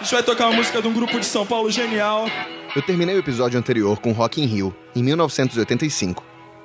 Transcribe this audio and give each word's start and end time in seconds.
A 0.00 0.02
gente 0.02 0.12
vai 0.12 0.22
tocar 0.22 0.48
uma 0.48 0.56
música 0.56 0.82
de 0.82 0.88
um 0.88 0.92
grupo 0.92 1.20
de 1.20 1.24
São 1.26 1.46
Paulo 1.46 1.70
genial. 1.70 2.26
Eu 2.74 2.82
terminei 2.82 3.14
o 3.14 3.18
episódio 3.20 3.58
anterior 3.58 4.00
com 4.00 4.10
Rock 4.10 4.42
in 4.42 4.46
Rio, 4.46 4.74
em 4.94 5.02
1985. 5.02 6.24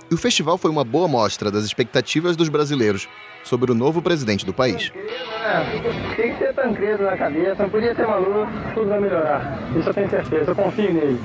E 0.10 0.16
o 0.16 0.18
festival 0.18 0.58
foi 0.58 0.72
uma 0.72 0.84
boa 0.84 1.08
mostra 1.08 1.52
das 1.52 1.64
expectativas 1.64 2.36
dos 2.36 2.50
brasileiros 2.50 3.08
sobre 3.44 3.72
o 3.72 3.76
novo 3.76 4.02
presidente 4.02 4.44
do 4.46 4.52
país. 4.52 4.92
Tem 6.16 6.34
que 6.34 6.40
ser 6.40 6.54
Tancredo 6.56 7.04
na 7.04 7.16
cabeça, 7.16 7.62
não 7.62 7.70
podia 7.70 7.96
ser 7.96 8.08
maluco, 8.08 8.52
tudo 8.74 8.90
vai 8.90 9.00
melhorar. 9.00 9.60
Isso 9.78 9.90
eu 9.90 9.94
tenho 9.94 10.10
certeza, 10.10 10.52
eu 10.52 10.56
confio 10.56 10.92
nele. 10.92 11.20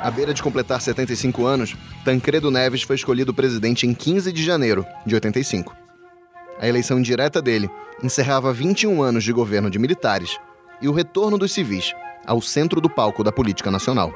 À 0.00 0.10
beira 0.10 0.32
de 0.32 0.42
completar 0.42 0.80
75 0.80 1.44
anos, 1.44 1.76
Tancredo 2.04 2.50
Neves 2.50 2.82
foi 2.82 2.96
escolhido 2.96 3.34
presidente 3.34 3.86
em 3.86 3.92
15 3.92 4.32
de 4.32 4.42
janeiro 4.42 4.84
de 5.06 5.14
85. 5.14 5.81
A 6.62 6.68
eleição 6.68 7.00
indireta 7.00 7.42
dele 7.42 7.68
encerrava 8.04 8.52
21 8.52 9.02
anos 9.02 9.24
de 9.24 9.32
governo 9.32 9.68
de 9.68 9.80
militares 9.80 10.38
e 10.80 10.88
o 10.88 10.92
retorno 10.92 11.36
dos 11.36 11.50
civis 11.50 11.92
ao 12.24 12.40
centro 12.40 12.80
do 12.80 12.88
palco 12.88 13.24
da 13.24 13.32
política 13.32 13.68
nacional. 13.68 14.12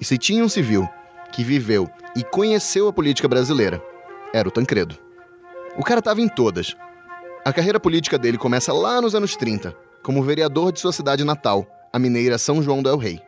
E 0.00 0.04
se 0.04 0.18
tinha 0.18 0.44
um 0.44 0.48
civil 0.48 0.88
que 1.32 1.44
viveu 1.44 1.88
e 2.16 2.24
conheceu 2.24 2.88
a 2.88 2.92
política 2.92 3.28
brasileira, 3.28 3.80
era 4.32 4.48
o 4.48 4.50
Tancredo. 4.50 4.98
O 5.76 5.84
cara 5.84 6.00
estava 6.00 6.20
em 6.20 6.28
todas. 6.28 6.76
A 7.44 7.52
carreira 7.52 7.78
política 7.78 8.18
dele 8.18 8.38
começa 8.38 8.72
lá 8.72 9.00
nos 9.00 9.14
anos 9.14 9.36
30, 9.36 9.72
como 10.02 10.20
vereador 10.20 10.72
de 10.72 10.80
sua 10.80 10.92
cidade 10.92 11.22
natal, 11.22 11.64
a 11.92 11.98
mineira 12.00 12.38
São 12.38 12.60
João 12.60 12.82
del 12.82 12.96
Rei. 12.96 13.20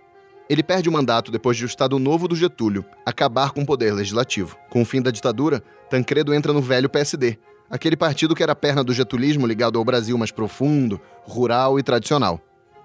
Ele 0.50 0.64
perde 0.64 0.88
o 0.88 0.92
mandato 0.92 1.30
depois 1.30 1.56
de 1.56 1.64
o 1.64 1.66
Estado 1.66 2.00
Novo 2.00 2.26
do 2.26 2.34
Getúlio 2.34 2.84
acabar 3.04 3.52
com 3.52 3.62
o 3.62 3.66
poder 3.66 3.92
legislativo. 3.94 4.56
Com 4.70 4.82
o 4.82 4.84
fim 4.84 5.00
da 5.00 5.12
ditadura, 5.12 5.62
Tancredo 5.88 6.34
entra 6.34 6.52
no 6.52 6.60
velho 6.60 6.88
PSD, 6.88 7.38
aquele 7.70 7.96
partido 7.96 8.34
que 8.34 8.42
era 8.42 8.54
perna 8.54 8.82
do 8.82 8.92
getulismo 8.92 9.46
ligado 9.46 9.78
ao 9.78 9.84
Brasil 9.84 10.16
mais 10.16 10.30
profundo, 10.30 11.00
rural 11.22 11.78
e 11.78 11.82
tradicional. 11.82 12.40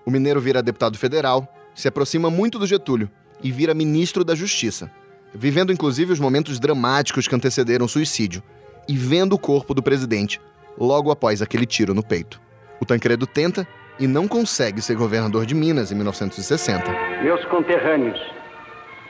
O 0.05 0.11
mineiro 0.11 0.41
vira 0.41 0.63
deputado 0.63 0.97
federal, 0.97 1.47
se 1.75 1.87
aproxima 1.87 2.29
muito 2.29 2.57
do 2.57 2.67
Getúlio 2.67 3.09
e 3.43 3.51
vira 3.51 3.73
ministro 3.73 4.23
da 4.23 4.35
Justiça, 4.35 4.91
vivendo 5.33 5.71
inclusive 5.71 6.11
os 6.11 6.19
momentos 6.19 6.59
dramáticos 6.59 7.27
que 7.27 7.35
antecederam 7.35 7.85
o 7.85 7.89
suicídio 7.89 8.43
e 8.87 8.97
vendo 8.97 9.33
o 9.33 9.39
corpo 9.39 9.73
do 9.73 9.83
presidente 9.83 10.41
logo 10.77 11.11
após 11.11 11.41
aquele 11.41 11.65
tiro 11.65 11.93
no 11.93 12.03
peito. 12.03 12.41
O 12.79 12.85
Tancredo 12.85 13.27
tenta 13.27 13.67
e 13.99 14.07
não 14.07 14.27
consegue 14.27 14.81
ser 14.81 14.95
governador 14.95 15.45
de 15.45 15.53
Minas 15.53 15.91
em 15.91 15.95
1960. 15.95 16.91
Meus 17.23 17.43
conterrâneos, 17.45 18.19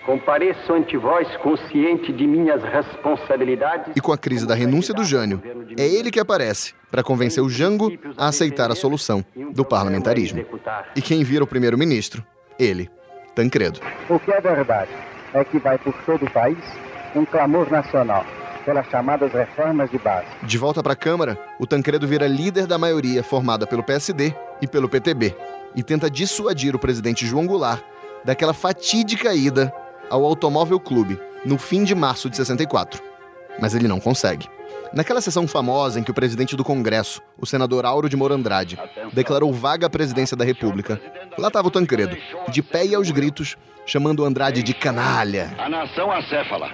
compareço 0.06 0.74
ante 0.74 0.98
vós 0.98 1.28
consciente 1.38 2.12
de 2.12 2.26
minhas 2.26 2.64
responsabilidades. 2.64 3.94
E 3.96 4.02
com 4.02 4.12
a 4.12 4.18
crise 4.18 4.48
da 4.48 4.56
renúncia 4.56 4.94
do 4.94 5.04
Jânio, 5.04 5.42
é 5.78 5.86
ele 5.86 6.12
que 6.12 6.20
aparece 6.20 6.74
para 6.90 7.04
convencer 7.04 7.44
o 7.44 7.50
Jango 7.50 7.92
a 8.18 8.28
aceitar 8.28 8.72
a 8.72 8.76
solução 8.76 9.24
do 9.54 9.64
parlamentarismo. 9.64 10.46
E 10.96 11.02
quem 11.02 11.24
vira 11.24 11.44
o 11.44 11.48
primeiro-ministro? 11.48 12.24
Ele, 12.60 12.90
Tancredo. 13.36 13.80
O 14.10 14.20
que 14.20 14.32
é 14.32 14.42
verdade 14.42 14.92
é 15.34 15.44
que 15.44 15.58
vai 15.60 15.78
por 15.78 15.94
todo 16.06 16.26
o 16.26 16.32
país 16.32 16.58
um 17.16 17.26
clamor 17.26 17.70
nacional 17.72 18.26
pelas 18.66 18.88
chamadas 18.88 19.32
reformas 19.32 19.90
de 19.90 19.98
base. 19.98 20.28
De 20.44 20.58
volta 20.58 20.84
para 20.84 20.94
a 20.94 20.96
Câmara, 20.96 21.38
o 21.60 21.66
Tancredo 21.66 22.08
vira 22.08 22.28
líder 22.28 22.68
da 22.68 22.78
maioria 22.78 23.24
formada 23.24 23.66
pelo 23.66 23.84
PSD 23.84 24.34
e 24.62 24.68
pelo 24.68 24.88
PTB 24.88 25.36
e 25.76 25.82
tenta 25.82 26.10
dissuadir 26.10 26.76
o 26.76 26.80
presidente 26.80 27.26
João 27.26 27.48
Goulart 27.48 27.82
daquela 28.24 28.54
fatídica 28.54 29.34
ida 29.34 29.74
ao 30.12 30.26
Automóvel 30.26 30.80
Clube 30.80 31.18
no 31.46 31.58
fim 31.58 31.84
de 31.84 31.96
março 31.96 32.30
de 32.30 32.36
64. 32.36 33.02
Mas 33.60 33.74
ele 33.74 33.88
não 33.88 34.00
consegue. 34.00 34.48
Naquela 34.94 35.22
sessão 35.22 35.48
famosa 35.48 36.00
em 36.00 36.04
que 36.04 36.12
o 36.12 36.14
presidente 36.14 36.56
do 36.56 36.66
Congresso, 36.66 37.22
o 37.40 37.46
senador 37.46 37.86
Auro 37.86 38.10
de 38.10 38.18
Morandrade, 38.18 38.78
declarou 39.14 39.54
vaga 39.54 39.88
a 39.88 39.90
presidência 39.90 40.36
da 40.36 40.44
República, 40.44 41.02
lá 41.38 41.48
estava 41.48 41.70
o 41.70 41.72
Tancredo, 41.72 42.18
de 42.50 42.62
pé 42.62 42.86
e 42.86 42.94
aos 42.94 43.10
gritos, 43.10 43.56
chamando 43.86 44.26
Andrade 44.26 44.62
de 44.62 44.74
canalha. 44.74 45.56
A 45.58 45.70
nação 45.70 46.12
acéfala. 46.12 46.72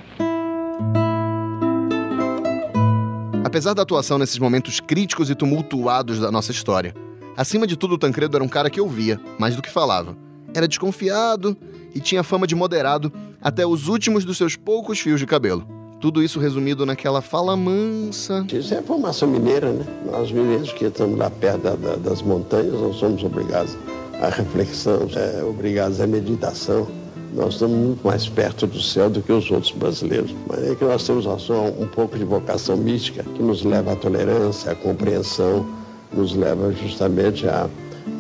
Apesar 3.46 3.74
da 3.74 3.84
atuação 3.84 4.18
nesses 4.18 4.40
momentos 4.40 4.80
críticos 4.80 5.30
e 5.30 5.36
tumultuados 5.36 6.20
da 6.20 6.32
nossa 6.32 6.52
história, 6.52 6.96
acima 7.38 7.68
de 7.68 7.78
tudo 7.78 7.96
o 7.96 7.98
Tancredo 8.00 8.36
era 8.36 8.44
um 8.44 8.50
cara 8.50 8.70
que 8.70 8.82
ouvia, 8.82 9.20
mais 9.40 9.56
do 9.56 9.62
que 9.62 9.70
falava. 9.70 10.18
Era 10.58 10.68
desconfiado 10.68 11.56
e 11.94 12.00
tinha 12.00 12.24
fama 12.24 12.48
de 12.48 12.56
moderado 12.56 13.14
até 13.40 13.64
os 13.64 13.88
últimos 13.88 14.26
dos 14.26 14.38
seus 14.38 14.56
poucos 14.56 15.00
fios 15.00 15.20
de 15.20 15.28
cabelo. 15.28 15.64
Tudo 16.02 16.24
isso 16.24 16.40
resumido 16.40 16.84
naquela 16.84 17.22
fala 17.22 17.56
mansa. 17.56 18.44
Isso 18.52 18.74
é 18.74 18.80
a 18.80 18.82
formação 18.82 19.28
mineira, 19.28 19.72
né? 19.72 19.86
Nós 20.04 20.32
mineiros 20.32 20.74
que 20.74 20.86
estamos 20.86 21.16
lá 21.16 21.30
perto 21.30 21.62
da, 21.62 21.76
da, 21.76 21.96
das 21.98 22.24
montanhas, 22.24 22.74
não 22.74 22.92
somos 22.92 23.24
obrigados 23.24 23.78
à 24.20 24.30
reflexão, 24.30 25.08
é, 25.16 25.44
obrigados 25.44 26.02
à 26.02 26.08
meditação 26.08 26.88
nós 27.36 27.54
estamos 27.54 27.78
muito 27.78 28.08
mais 28.08 28.28
perto 28.28 28.66
do 28.66 28.82
céu 28.82 29.12
do 29.12 29.22
que 29.22 29.32
os 29.32 29.52
outros 29.52 29.72
brasileiros. 29.74 30.34
Mas 30.48 30.72
é 30.72 30.74
que 30.74 30.84
nós 30.84 31.06
temos 31.06 31.28
um 31.28 31.86
pouco 31.86 32.18
de 32.18 32.24
vocação 32.24 32.76
mística 32.76 33.22
que 33.22 33.44
nos 33.44 33.64
leva 33.64 33.92
à 33.92 33.96
tolerância, 33.96 34.72
à 34.72 34.76
compreensão, 34.76 35.68
nos 36.12 36.34
leva 36.34 36.72
justamente 36.72 37.48
a, 37.48 37.70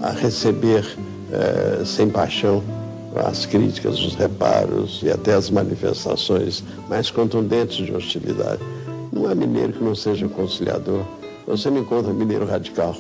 a 0.04 0.12
receber 0.12 0.86
é, 1.32 1.84
sem 1.86 2.10
paixão 2.10 2.64
as 3.26 3.46
críticas, 3.46 4.00
os 4.00 4.16
reparos 4.16 5.02
e 5.04 5.10
até 5.10 5.34
as 5.34 5.50
manifestações 5.50 6.64
mais 6.88 7.10
contundentes 7.10 7.86
de 7.86 7.94
hostilidade. 7.94 8.62
Não 9.12 9.28
há 9.28 9.34
mineiro 9.34 9.74
que 9.74 9.84
não 9.84 9.96
seja 9.96 10.28
conciliador. 10.28 11.04
Você 11.48 11.70
não 11.70 11.80
encontra 11.80 12.14
mineiro 12.14 12.46
radical. 12.46 12.96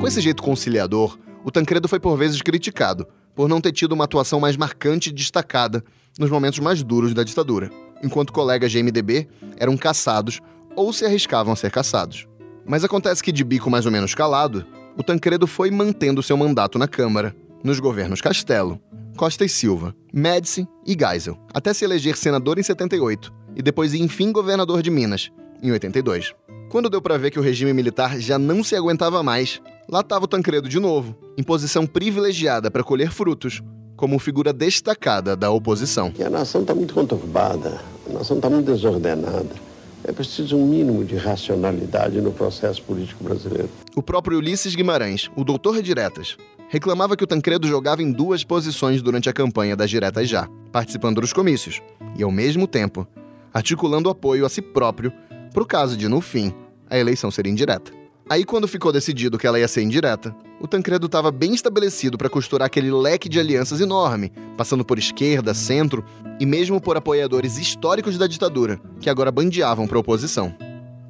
Com 0.00 0.06
esse 0.06 0.20
jeito 0.20 0.42
conciliador, 0.42 1.18
o 1.44 1.50
Tancredo 1.50 1.88
foi 1.88 2.00
por 2.00 2.16
vezes 2.16 2.40
criticado 2.40 3.06
por 3.34 3.48
não 3.48 3.60
ter 3.60 3.72
tido 3.72 3.92
uma 3.92 4.04
atuação 4.04 4.40
mais 4.40 4.56
marcante 4.56 5.10
e 5.10 5.12
destacada 5.12 5.84
nos 6.18 6.30
momentos 6.30 6.58
mais 6.58 6.82
duros 6.82 7.14
da 7.14 7.22
ditadura, 7.22 7.70
enquanto 8.02 8.32
colegas 8.32 8.72
de 8.72 8.82
MDB 8.82 9.28
eram 9.56 9.76
caçados 9.76 10.40
ou 10.76 10.92
se 10.92 11.04
arriscavam 11.04 11.52
a 11.52 11.56
ser 11.56 11.70
caçados. 11.70 12.26
Mas 12.66 12.84
acontece 12.84 13.22
que, 13.22 13.32
de 13.32 13.42
bico 13.42 13.70
mais 13.70 13.86
ou 13.86 13.92
menos 13.92 14.14
calado, 14.14 14.64
o 15.00 15.02
Tancredo 15.02 15.46
foi 15.46 15.70
mantendo 15.70 16.22
seu 16.22 16.36
mandato 16.36 16.78
na 16.78 16.86
Câmara, 16.86 17.34
nos 17.64 17.80
governos 17.80 18.20
Castelo, 18.20 18.78
Costa 19.16 19.46
e 19.46 19.48
Silva, 19.48 19.96
Médici 20.12 20.68
e 20.86 20.92
Geisel, 20.92 21.38
até 21.54 21.72
se 21.72 21.86
eleger 21.86 22.18
senador 22.18 22.58
em 22.58 22.62
78 22.62 23.32
e 23.56 23.62
depois, 23.62 23.94
enfim, 23.94 24.30
governador 24.30 24.82
de 24.82 24.90
Minas, 24.90 25.30
em 25.62 25.72
82. 25.72 26.34
Quando 26.68 26.90
deu 26.90 27.00
para 27.00 27.16
ver 27.16 27.30
que 27.30 27.38
o 27.38 27.42
regime 27.42 27.72
militar 27.72 28.20
já 28.20 28.38
não 28.38 28.62
se 28.62 28.76
aguentava 28.76 29.22
mais, 29.22 29.58
lá 29.88 30.00
estava 30.00 30.26
o 30.26 30.28
Tancredo 30.28 30.68
de 30.68 30.78
novo, 30.78 31.16
em 31.38 31.42
posição 31.42 31.86
privilegiada 31.86 32.70
para 32.70 32.84
colher 32.84 33.10
frutos, 33.10 33.62
como 33.96 34.18
figura 34.18 34.52
destacada 34.52 35.34
da 35.34 35.50
oposição. 35.50 36.12
E 36.18 36.22
a 36.22 36.28
nação 36.28 36.60
está 36.60 36.74
muito 36.74 36.92
conturbada, 36.92 37.80
a 38.06 38.12
nação 38.12 38.36
está 38.36 38.50
muito 38.50 38.66
desordenada. 38.66 39.69
É 40.10 40.12
preciso 40.12 40.56
um 40.56 40.66
mínimo 40.66 41.04
de 41.04 41.14
racionalidade 41.14 42.20
no 42.20 42.32
processo 42.32 42.82
político 42.82 43.22
brasileiro. 43.22 43.70
O 43.94 44.02
próprio 44.02 44.38
Ulisses 44.38 44.74
Guimarães, 44.74 45.30
o 45.36 45.44
doutor 45.44 45.80
diretas, 45.80 46.36
reclamava 46.68 47.16
que 47.16 47.22
o 47.22 47.26
Tancredo 47.28 47.68
jogava 47.68 48.02
em 48.02 48.10
duas 48.10 48.42
posições 48.42 49.02
durante 49.02 49.28
a 49.28 49.32
campanha 49.32 49.76
das 49.76 49.88
diretas 49.88 50.28
já, 50.28 50.48
participando 50.72 51.20
dos 51.20 51.32
comícios 51.32 51.80
e, 52.18 52.24
ao 52.24 52.32
mesmo 52.32 52.66
tempo, 52.66 53.06
articulando 53.54 54.10
apoio 54.10 54.44
a 54.44 54.48
si 54.48 54.60
próprio 54.60 55.12
para 55.54 55.62
o 55.62 55.66
caso 55.66 55.96
de, 55.96 56.08
no 56.08 56.20
fim, 56.20 56.52
a 56.88 56.98
eleição 56.98 57.30
ser 57.30 57.46
indireta. 57.46 57.99
Aí, 58.30 58.44
quando 58.44 58.68
ficou 58.68 58.92
decidido 58.92 59.36
que 59.36 59.44
ela 59.44 59.58
ia 59.58 59.66
ser 59.66 59.82
indireta, 59.82 60.32
o 60.60 60.68
Tancredo 60.68 61.06
estava 61.06 61.32
bem 61.32 61.52
estabelecido 61.52 62.16
para 62.16 62.28
costurar 62.28 62.64
aquele 62.64 62.88
leque 62.88 63.28
de 63.28 63.40
alianças 63.40 63.80
enorme, 63.80 64.32
passando 64.56 64.84
por 64.84 65.00
esquerda, 65.00 65.52
centro 65.52 66.04
e 66.38 66.46
mesmo 66.46 66.80
por 66.80 66.96
apoiadores 66.96 67.58
históricos 67.58 68.16
da 68.16 68.28
ditadura, 68.28 68.80
que 69.00 69.10
agora 69.10 69.32
bandeavam 69.32 69.88
para 69.88 69.98
a 69.98 70.00
oposição. 70.00 70.54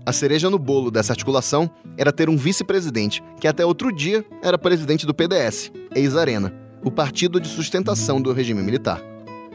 A 0.06 0.14
cereja 0.14 0.48
no 0.48 0.58
bolo 0.58 0.90
dessa 0.90 1.12
articulação 1.12 1.70
era 1.94 2.10
ter 2.10 2.30
um 2.30 2.38
vice-presidente 2.38 3.22
que 3.38 3.46
até 3.46 3.66
outro 3.66 3.92
dia 3.92 4.24
era 4.42 4.56
presidente 4.56 5.04
do 5.04 5.12
PDS, 5.12 5.70
ex-Arena, 5.94 6.54
o 6.82 6.90
partido 6.90 7.38
de 7.38 7.48
sustentação 7.48 8.18
do 8.18 8.32
regime 8.32 8.62
militar. 8.62 8.98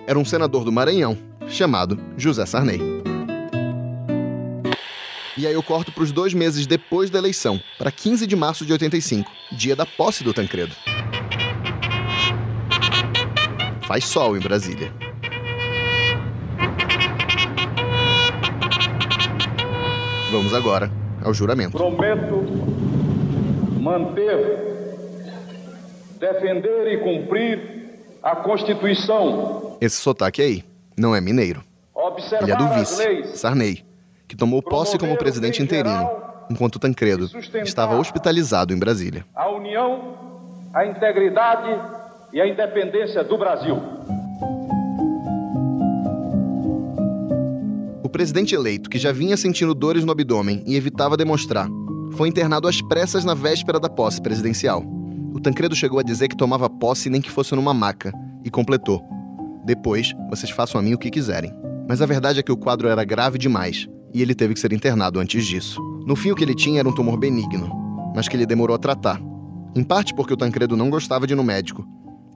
Era 0.05 0.19
um 0.19 0.23
senador 0.23 0.63
do 0.63 0.71
Maranhão, 0.71 1.17
chamado 1.47 1.99
José 2.15 2.45
Sarney. 2.45 2.79
E 5.37 5.45
aí 5.45 5.53
eu 5.53 5.61
corto 5.61 5.91
para 5.91 6.01
os 6.01 6.13
dois 6.13 6.33
meses 6.33 6.65
depois 6.65 7.09
da 7.09 7.19
eleição, 7.19 7.59
para 7.77 7.91
15 7.91 8.25
de 8.25 8.37
março 8.37 8.65
de 8.65 8.71
85, 8.71 9.29
dia 9.51 9.75
da 9.75 9.85
posse 9.85 10.23
do 10.23 10.33
Tancredo. 10.33 10.73
Faz 13.85 14.05
sol 14.05 14.37
em 14.37 14.39
Brasília. 14.39 14.93
Vamos 20.31 20.53
agora 20.53 20.89
ao 21.21 21.33
juramento. 21.33 21.71
Prometo 21.71 22.35
manter, 23.81 24.37
defender 26.17 26.93
e 26.93 26.97
cumprir 27.03 27.59
a 28.23 28.37
Constituição. 28.37 29.77
Esse 29.81 29.97
sotaque 29.97 30.41
aí 30.41 30.63
não 30.97 31.13
é 31.13 31.19
mineiro. 31.19 31.61
Ele 32.41 32.51
é 32.51 32.55
do 32.55 32.69
vice, 32.69 33.37
Sarney 33.37 33.84
que 34.27 34.35
tomou 34.35 34.61
posse 34.61 34.97
como 34.97 35.17
presidente 35.17 35.61
interino 35.61 36.09
enquanto 36.49 36.79
Tancredo 36.79 37.29
estava 37.63 37.97
hospitalizado 37.97 38.73
em 38.73 38.77
Brasília. 38.77 39.25
A 39.35 39.49
união, 39.49 40.15
a 40.73 40.85
integridade 40.85 41.69
e 42.33 42.41
a 42.41 42.47
independência 42.47 43.23
do 43.23 43.37
Brasil. 43.37 43.81
O 48.03 48.09
presidente 48.09 48.55
eleito, 48.55 48.89
que 48.89 48.97
já 48.97 49.11
vinha 49.11 49.35
sentindo 49.35 49.73
dores 49.73 50.05
no 50.05 50.11
abdômen 50.11 50.63
e 50.65 50.75
evitava 50.75 51.17
demonstrar, 51.17 51.67
foi 52.13 52.29
internado 52.29 52.67
às 52.67 52.81
pressas 52.81 53.25
na 53.25 53.33
véspera 53.33 53.79
da 53.79 53.89
posse 53.89 54.21
presidencial. 54.21 54.83
O 55.33 55.39
Tancredo 55.39 55.75
chegou 55.75 55.99
a 55.99 56.03
dizer 56.03 56.29
que 56.29 56.37
tomava 56.37 56.69
posse 56.69 57.09
nem 57.09 57.19
que 57.19 57.31
fosse 57.31 57.53
numa 57.55 57.73
maca 57.73 58.13
e 58.43 58.49
completou: 58.49 59.03
Depois, 59.65 60.13
vocês 60.29 60.49
façam 60.49 60.79
a 60.79 60.83
mim 60.83 60.93
o 60.93 60.97
que 60.97 61.11
quiserem. 61.11 61.51
Mas 61.89 62.01
a 62.01 62.05
verdade 62.05 62.39
é 62.39 62.43
que 62.43 62.51
o 62.51 62.57
quadro 62.57 62.87
era 62.87 63.03
grave 63.03 63.37
demais 63.37 63.87
e 64.15 64.21
ele 64.21 64.33
teve 64.33 64.53
que 64.53 64.59
ser 64.61 64.71
internado 64.71 65.19
antes 65.19 65.45
disso. 65.45 65.81
No 66.05 66.15
fim, 66.15 66.31
o 66.31 66.35
que 66.35 66.43
ele 66.43 66.55
tinha 66.55 66.79
era 66.79 66.87
um 66.87 66.95
tumor 66.95 67.17
benigno, 67.17 67.69
mas 68.15 68.29
que 68.29 68.37
ele 68.37 68.45
demorou 68.45 68.73
a 68.73 68.79
tratar. 68.79 69.21
Em 69.75 69.83
parte 69.83 70.13
porque 70.13 70.33
o 70.33 70.37
Tancredo 70.37 70.77
não 70.77 70.89
gostava 70.89 71.27
de 71.27 71.33
ir 71.33 71.35
no 71.35 71.43
médico, 71.43 71.85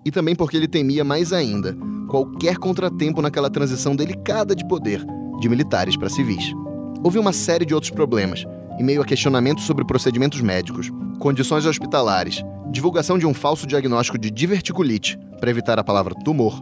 e 0.04 0.12
também 0.12 0.36
porque 0.36 0.58
ele 0.58 0.68
temia 0.68 1.06
mais 1.06 1.32
ainda 1.32 1.78
qualquer 2.10 2.58
contratempo 2.58 3.22
naquela 3.22 3.50
transição 3.50 3.96
delicada 3.96 4.54
de 4.54 4.68
poder 4.68 5.06
de 5.40 5.48
militares 5.48 5.96
para 5.96 6.10
civis. 6.10 6.54
Houve 7.02 7.18
uma 7.18 7.32
série 7.32 7.66
de 7.66 7.74
outros 7.74 7.94
problemas, 7.94 8.44
em 8.78 8.84
meio 8.84 9.02
a 9.02 9.06
questionamentos 9.06 9.64
sobre 9.64 9.86
procedimentos 9.86 10.42
médicos, 10.42 10.92
condições 11.18 11.66
hospitalares, 11.66 12.44
divulgação 12.74 13.18
de 13.18 13.26
um 13.26 13.34
falso 13.34 13.66
diagnóstico 13.66 14.18
de 14.18 14.30
diverticulite 14.30 15.18
para 15.40 15.50
evitar 15.50 15.80
a 15.80 15.84
palavra 15.84 16.14
tumor, 16.26 16.62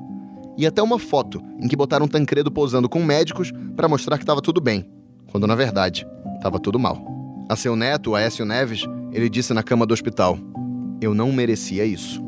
e 0.56 0.68
até 0.68 0.84
uma 0.84 1.00
foto 1.00 1.42
em 1.60 1.68
que 1.68 1.76
botaram 1.76 2.08
Tancredo 2.08 2.52
posando 2.52 2.88
com 2.88 3.04
médicos 3.04 3.52
para 3.76 3.88
mostrar 3.88 4.18
que 4.18 4.24
estava 4.24 4.42
tudo 4.42 4.62
bem, 4.62 4.86
quando 5.32 5.48
na 5.48 5.56
verdade 5.56 6.08
estava 6.36 6.60
tudo 6.60 6.80
mal. 6.80 7.02
A 7.50 7.56
seu 7.56 7.76
neto, 7.76 8.16
Aécio 8.16 8.46
Neves, 8.46 8.84
ele 9.12 9.30
disse 9.30 9.54
na 9.54 9.64
cama 9.64 9.86
do 9.86 9.94
hospital: 9.94 10.38
Eu 11.02 11.14
não 11.14 11.32
merecia 11.32 11.86
isso. 11.86 12.26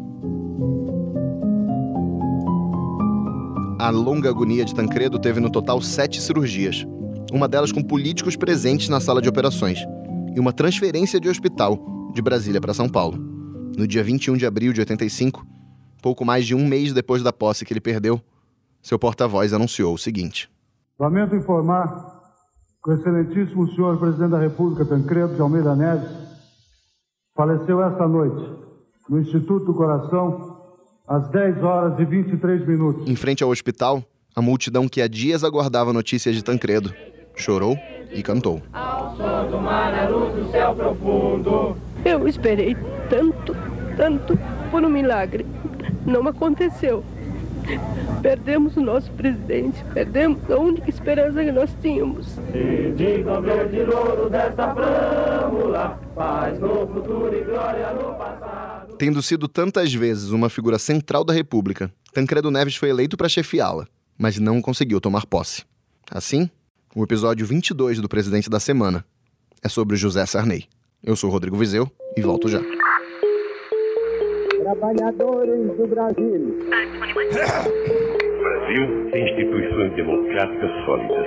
A 3.78 3.90
longa 3.90 4.30
agonia 4.30 4.66
de 4.66 4.75
Tancredo 4.75 5.18
teve 5.19 5.40
no 5.40 5.50
total 5.50 5.81
sete 5.81 6.22
cirurgias, 6.22 6.86
uma 7.31 7.48
delas 7.48 7.72
com 7.72 7.81
políticos 7.81 8.36
presentes 8.36 8.90
na 8.90 9.00
sala 9.00 9.22
de 9.22 9.30
operações, 9.30 9.80
e 10.36 10.40
uma 10.40 10.51
transferência 10.51 11.19
de 11.19 11.30
hospital 11.30 12.12
de 12.13 12.22
Brasília 12.22 12.60
para 12.60 12.74
São 12.74 12.90
Paulo. 12.90 13.18
No 13.78 13.88
dia 13.88 14.04
21 14.04 14.36
de 14.36 14.46
abril 14.46 14.74
de 14.74 14.81
85, 14.81 15.46
pouco 16.01 16.25
mais 16.25 16.46
de 16.46 16.54
um 16.54 16.68
mês 16.68 16.92
depois 16.92 17.24
da 17.24 17.31
posse 17.31 17.63
que 17.63 17.72
ele 17.72 17.80
perdeu, 17.80 18.22
seu 18.81 19.00
porta-voz 19.00 19.54
anunciou 19.54 19.94
o 19.94 19.98
seguinte: 19.98 20.50
Lamento 21.00 21.36
informar 21.36 22.19
o 22.89 22.94
excelentíssimo 22.94 23.69
senhor 23.75 24.00
presidente 24.00 24.31
da 24.31 24.39
República, 24.39 24.83
Tancredo 24.83 25.36
de 25.36 25.41
Almeida 25.41 25.75
Neves, 25.75 26.09
faleceu 27.36 27.83
esta 27.83 28.07
noite 28.07 28.44
no 29.07 29.19
Instituto 29.19 29.65
do 29.65 29.74
Coração, 29.75 30.57
às 31.07 31.30
10 31.30 31.63
horas 31.63 32.00
e 32.00 32.06
23 32.06 32.68
minutos. 32.68 33.07
Em 33.07 33.15
frente 33.15 33.44
ao 33.44 33.51
hospital, 33.51 34.03
a 34.36 34.41
multidão 34.41 34.88
que 34.88 35.03
há 35.03 35.07
dias 35.07 35.44
aguardava 35.44 35.94
notícias 35.94 36.36
de 36.36 36.44
Tancredo 36.44 36.91
chorou 37.36 37.77
e 38.12 38.24
cantou. 38.24 38.59
Ao 38.74 39.15
som 39.15 39.51
do 39.51 39.62
mar, 39.62 39.94
a 39.94 40.09
luz 40.09 40.33
do 40.33 40.51
céu 40.51 40.74
profundo. 40.74 41.77
Eu 42.03 42.27
esperei 42.27 42.75
tanto, 43.07 43.56
tanto 43.97 44.38
por 44.71 44.83
um 44.83 44.89
milagre. 44.89 45.45
Não 46.07 46.27
aconteceu. 46.27 47.03
Perdemos 48.21 48.75
o 48.77 48.81
nosso 48.81 49.12
presidente, 49.12 49.83
perdemos 49.94 50.39
a 50.50 50.57
única 50.57 50.89
esperança 50.89 51.44
que 51.44 51.51
nós 51.51 51.69
tínhamos. 51.81 52.27
Se 52.51 52.94
digam 52.95 53.42
verde 53.42 53.83
louro 53.83 54.30
desta 54.30 54.74
flâmula, 54.74 56.00
paz 56.16 56.60
no 56.60 56.88
futuro 56.88 57.36
e 57.36 57.44
glória 57.44 57.92
no 57.94 58.13
passado. 58.16 58.95
Tendo 58.98 59.21
sido 59.21 59.48
tantas 59.48 59.94
vezes 59.94 60.31
uma 60.31 60.50
figura 60.50 60.77
central 60.77 61.24
da 61.24 61.33
República, 61.33 61.92
Tancredo 62.13 62.51
Neves 62.51 62.75
foi 62.75 62.89
eleito 62.89 63.16
para 63.16 63.30
chefiá-la, 63.30 63.88
mas 64.18 64.38
não 64.39 64.62
conseguiu 64.62 65.00
tomar 65.00 65.25
posse. 65.25 65.63
Assim, 66.12 66.50
o 66.95 67.04
episódio 67.04 67.45
22 67.45 68.00
do 68.00 68.10
Presidente 68.10 68.50
da 68.50 68.60
Semana 68.60 69.06
é 69.63 69.69
sobre 69.69 69.95
José 69.95 70.25
Sarney. 70.25 70.65
Eu 71.04 71.15
sou 71.15 71.30
Rodrigo 71.30 71.57
Vizeu 71.57 71.89
e 72.18 72.22
volto 72.22 72.50
já. 72.50 72.60
Trabalhadores 74.69 75.75
do 75.77 75.88
Brasil. 75.88 76.60
O 76.60 76.69
Brasil 78.39 79.10
tem 79.10 79.24
instituições 79.27 79.95
democráticas 79.95 80.69
sólidas. 80.86 81.25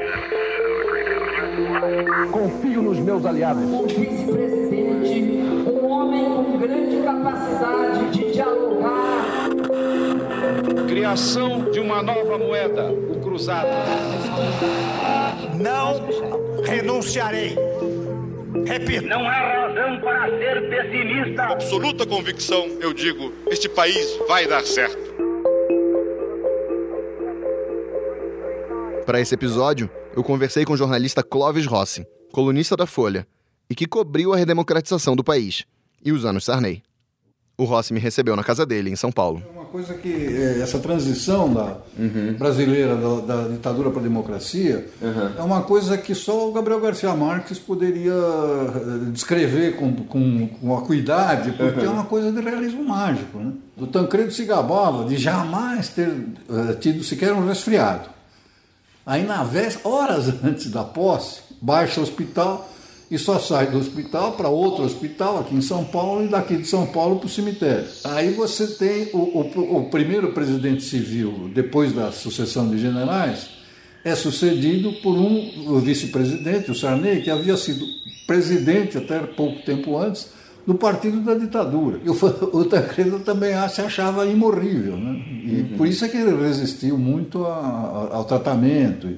Confio 2.30 2.82
nos 2.82 3.00
meus 3.00 3.26
aliados. 3.26 3.64
O 3.64 3.84
vice-presidente, 3.88 5.42
um 5.68 5.90
homem 5.90 6.24
com 6.24 6.56
grande 6.58 7.02
capacidade 7.02 8.10
de 8.12 8.30
dialogar. 8.30 9.24
Criação 10.86 11.68
de 11.72 11.80
uma 11.80 12.00
nova 12.00 12.38
moeda, 12.38 12.92
o 12.92 13.20
cruzado. 13.20 13.66
Não 15.60 16.00
renunciarei. 16.62 17.56
Repito. 18.66 19.06
Não 19.06 19.26
há 19.26 19.32
razão 19.32 20.00
para 20.00 20.28
ser 20.38 20.68
pessimista. 20.68 21.42
Absoluta 21.44 22.06
convicção, 22.06 22.66
eu 22.80 22.92
digo, 22.92 23.32
este 23.50 23.68
país 23.68 24.18
vai 24.28 24.46
dar 24.46 24.64
certo. 24.64 25.12
Para 29.04 29.20
esse 29.20 29.34
episódio, 29.34 29.90
eu 30.16 30.22
conversei 30.22 30.64
com 30.64 30.74
o 30.74 30.76
jornalista 30.76 31.22
Clóvis 31.22 31.66
Rossi, 31.66 32.06
colunista 32.32 32.76
da 32.76 32.86
Folha, 32.86 33.26
e 33.68 33.74
que 33.74 33.86
cobriu 33.86 34.32
a 34.32 34.36
redemocratização 34.36 35.16
do 35.16 35.24
país 35.24 35.64
e 36.04 36.12
os 36.12 36.24
anos 36.24 36.44
Sarney. 36.44 36.82
O 37.58 37.64
Rossi 37.64 37.92
me 37.92 38.00
recebeu 38.00 38.36
na 38.36 38.44
casa 38.44 38.64
dele, 38.64 38.90
em 38.90 38.96
São 38.96 39.10
Paulo. 39.10 39.42
É 39.72 39.78
coisa 39.82 39.94
que 39.94 40.12
é, 40.12 40.60
essa 40.60 40.78
transição 40.78 41.50
da 41.50 41.78
uhum. 41.98 42.34
brasileira 42.38 42.94
da, 42.94 43.20
da 43.20 43.48
ditadura 43.48 43.90
para 43.90 44.00
a 44.00 44.02
democracia 44.02 44.86
uhum. 45.00 45.30
é 45.38 45.42
uma 45.42 45.62
coisa 45.62 45.96
que 45.96 46.14
só 46.14 46.46
o 46.50 46.52
Gabriel 46.52 46.78
Garcia 46.78 47.14
Marques 47.14 47.58
poderia 47.58 48.12
eh, 48.12 49.10
descrever 49.10 49.76
com, 49.76 49.94
com, 49.94 50.46
com 50.46 50.76
acuidade, 50.76 51.52
porque 51.52 51.80
uhum. 51.80 51.86
é 51.86 51.88
uma 51.88 52.04
coisa 52.04 52.30
de 52.30 52.38
realismo 52.42 52.84
mágico. 52.84 53.38
Né? 53.38 53.52
O 53.78 53.86
Tancredo 53.86 54.30
se 54.30 54.44
gabava 54.44 55.06
de 55.06 55.16
jamais 55.16 55.88
ter 55.88 56.08
uh, 56.08 56.74
tido 56.78 57.02
sequer 57.02 57.32
um 57.32 57.46
resfriado. 57.46 58.10
Aí, 59.06 59.24
na 59.24 59.42
véspera, 59.42 59.88
horas 59.88 60.28
antes 60.44 60.70
da 60.70 60.84
posse, 60.84 61.40
baixa 61.62 61.98
o 61.98 62.02
hospital 62.02 62.68
e 63.12 63.18
só 63.18 63.38
sai 63.38 63.66
do 63.66 63.76
hospital 63.76 64.32
para 64.32 64.48
outro 64.48 64.84
hospital 64.84 65.40
aqui 65.40 65.54
em 65.54 65.60
São 65.60 65.84
Paulo 65.84 66.24
e 66.24 66.28
daqui 66.28 66.56
de 66.56 66.66
São 66.66 66.86
Paulo 66.86 67.16
para 67.16 67.26
o 67.26 67.28
cemitério. 67.28 67.84
Aí 68.04 68.32
você 68.32 68.66
tem 68.66 69.10
o, 69.12 69.18
o, 69.18 69.80
o 69.80 69.90
primeiro 69.90 70.32
presidente 70.32 70.82
civil, 70.82 71.50
depois 71.54 71.92
da 71.92 72.10
sucessão 72.10 72.70
de 72.70 72.78
generais, 72.78 73.50
é 74.02 74.14
sucedido 74.14 74.94
por 75.02 75.14
um 75.14 75.78
vice-presidente, 75.80 76.70
o 76.70 76.74
Sarney, 76.74 77.20
que 77.20 77.30
havia 77.30 77.54
sido 77.58 77.84
presidente 78.26 78.96
até 78.96 79.18
pouco 79.18 79.60
tempo 79.60 79.98
antes 79.98 80.30
do 80.66 80.74
partido 80.74 81.20
da 81.20 81.34
ditadura. 81.34 82.00
E 82.02 82.08
o, 82.08 82.64
Tancredo 82.64 83.18
também 83.18 83.52
se 83.68 83.82
achava 83.82 84.24
imorrível, 84.24 84.96
né? 84.96 85.22
E 85.44 85.60
uhum. 85.60 85.76
por 85.76 85.86
isso 85.86 86.02
é 86.06 86.08
que 86.08 86.16
ele 86.16 86.34
resistiu 86.42 86.96
muito 86.96 87.44
a, 87.44 87.50
a, 87.50 88.16
ao 88.16 88.24
tratamento. 88.24 89.08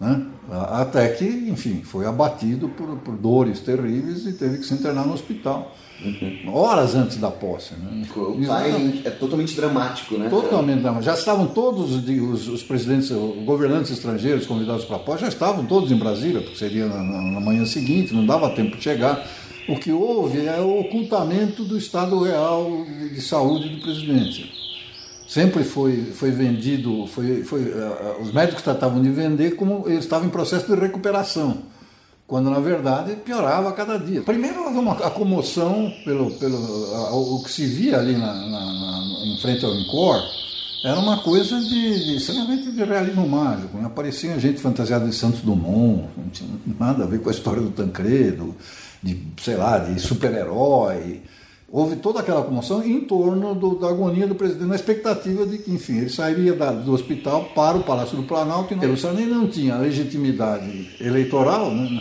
Né? 0.00 0.26
Até 0.50 1.08
que, 1.08 1.24
enfim, 1.24 1.82
foi 1.82 2.06
abatido 2.06 2.68
por, 2.68 2.96
por, 2.98 3.16
dores 3.16 3.60
terríveis 3.60 4.24
e 4.26 4.32
teve 4.32 4.58
que 4.58 4.64
se 4.64 4.72
internar 4.72 5.04
no 5.04 5.12
hospital. 5.12 5.74
Uhum. 6.00 6.54
Horas 6.54 6.94
antes 6.94 7.16
da 7.16 7.30
posse. 7.30 7.74
Né? 7.74 8.06
O 8.16 8.46
pai 8.46 9.02
é 9.04 9.10
totalmente 9.10 9.56
dramático, 9.56 10.16
né? 10.16 10.28
Totalmente 10.28 10.80
dramático. 10.80 11.04
Já 11.04 11.14
estavam 11.14 11.48
todos 11.48 11.96
os, 11.96 12.48
os 12.48 12.62
presidentes, 12.62 13.10
os 13.10 13.44
governantes 13.44 13.90
estrangeiros 13.90 14.46
convidados 14.46 14.84
para 14.84 14.96
a 14.96 15.00
posse, 15.00 15.22
já 15.22 15.28
estavam 15.28 15.66
todos 15.66 15.90
em 15.90 15.96
Brasília, 15.96 16.40
porque 16.40 16.56
seria 16.56 16.86
na, 16.86 17.02
na 17.02 17.40
manhã 17.40 17.66
seguinte, 17.66 18.14
não 18.14 18.24
dava 18.24 18.48
tempo 18.50 18.76
de 18.76 18.82
chegar. 18.82 19.26
O 19.68 19.76
que 19.76 19.90
houve 19.90 20.46
é 20.46 20.60
o 20.60 20.80
ocultamento 20.80 21.64
do 21.64 21.76
estado 21.76 22.22
real 22.22 22.86
de 23.12 23.20
saúde 23.20 23.68
do 23.68 23.80
presidente 23.82 24.57
sempre 25.28 25.62
foi, 25.62 26.04
foi 26.14 26.30
vendido, 26.30 27.06
foi, 27.06 27.44
foi, 27.44 27.60
uh, 27.60 28.22
os 28.22 28.32
médicos 28.32 28.62
tratavam 28.62 29.02
de 29.02 29.10
vender 29.10 29.56
como 29.56 29.84
ele 29.86 29.98
estava 29.98 30.24
em 30.24 30.30
processo 30.30 30.66
de 30.66 30.80
recuperação, 30.80 31.58
quando 32.26 32.48
na 32.48 32.58
verdade 32.58 33.14
piorava 33.16 33.68
a 33.68 33.72
cada 33.72 33.98
dia. 33.98 34.22
Primeiro 34.22 34.64
houve 34.64 34.78
uma 34.78 34.92
a 34.92 35.10
comoção 35.10 35.92
pelo, 36.02 36.30
pelo 36.32 36.56
uh, 36.56 37.34
o 37.34 37.44
que 37.44 37.50
se 37.50 37.66
via 37.66 37.98
ali 37.98 38.16
na, 38.16 38.32
na, 38.32 38.72
na, 38.72 39.26
em 39.26 39.38
frente 39.42 39.66
ao 39.66 39.74
Incor, 39.74 40.18
era 40.82 40.98
uma 40.98 41.18
coisa 41.18 41.60
de, 41.60 42.04
de 42.04 42.16
extremamente 42.16 42.70
de 42.70 42.84
realismo 42.84 43.28
mágico. 43.28 43.76
Né? 43.76 43.84
Aparecia 43.84 44.38
gente 44.38 44.60
fantasiada 44.60 45.06
de 45.06 45.14
Santos 45.14 45.40
Dumont, 45.40 46.08
não 46.16 46.28
tinha 46.30 46.48
nada 46.78 47.04
a 47.04 47.06
ver 47.06 47.20
com 47.20 47.28
a 47.28 47.32
história 47.32 47.60
do 47.60 47.70
Tancredo, 47.70 48.54
de, 49.02 49.20
sei 49.42 49.56
lá, 49.56 49.78
de 49.78 50.00
super-herói. 50.00 51.20
Houve 51.70 51.96
toda 51.96 52.20
aquela 52.20 52.42
comoção 52.42 52.82
em 52.82 53.00
torno 53.02 53.54
do, 53.54 53.78
da 53.78 53.88
agonia 53.88 54.26
do 54.26 54.34
presidente, 54.34 54.68
na 54.68 54.74
expectativa 54.74 55.46
de 55.46 55.58
que, 55.58 55.70
enfim, 55.70 55.98
ele 55.98 56.08
sairia 56.08 56.54
da, 56.54 56.72
do 56.72 56.92
hospital 56.92 57.50
para 57.54 57.76
o 57.76 57.82
Palácio 57.82 58.16
do 58.16 58.22
Planalto. 58.22 58.74
E 58.74 58.96
Sarney 58.96 59.26
não 59.26 59.46
tinha 59.46 59.76
legitimidade 59.76 60.88
eleitoral, 61.00 61.70
né? 61.74 62.00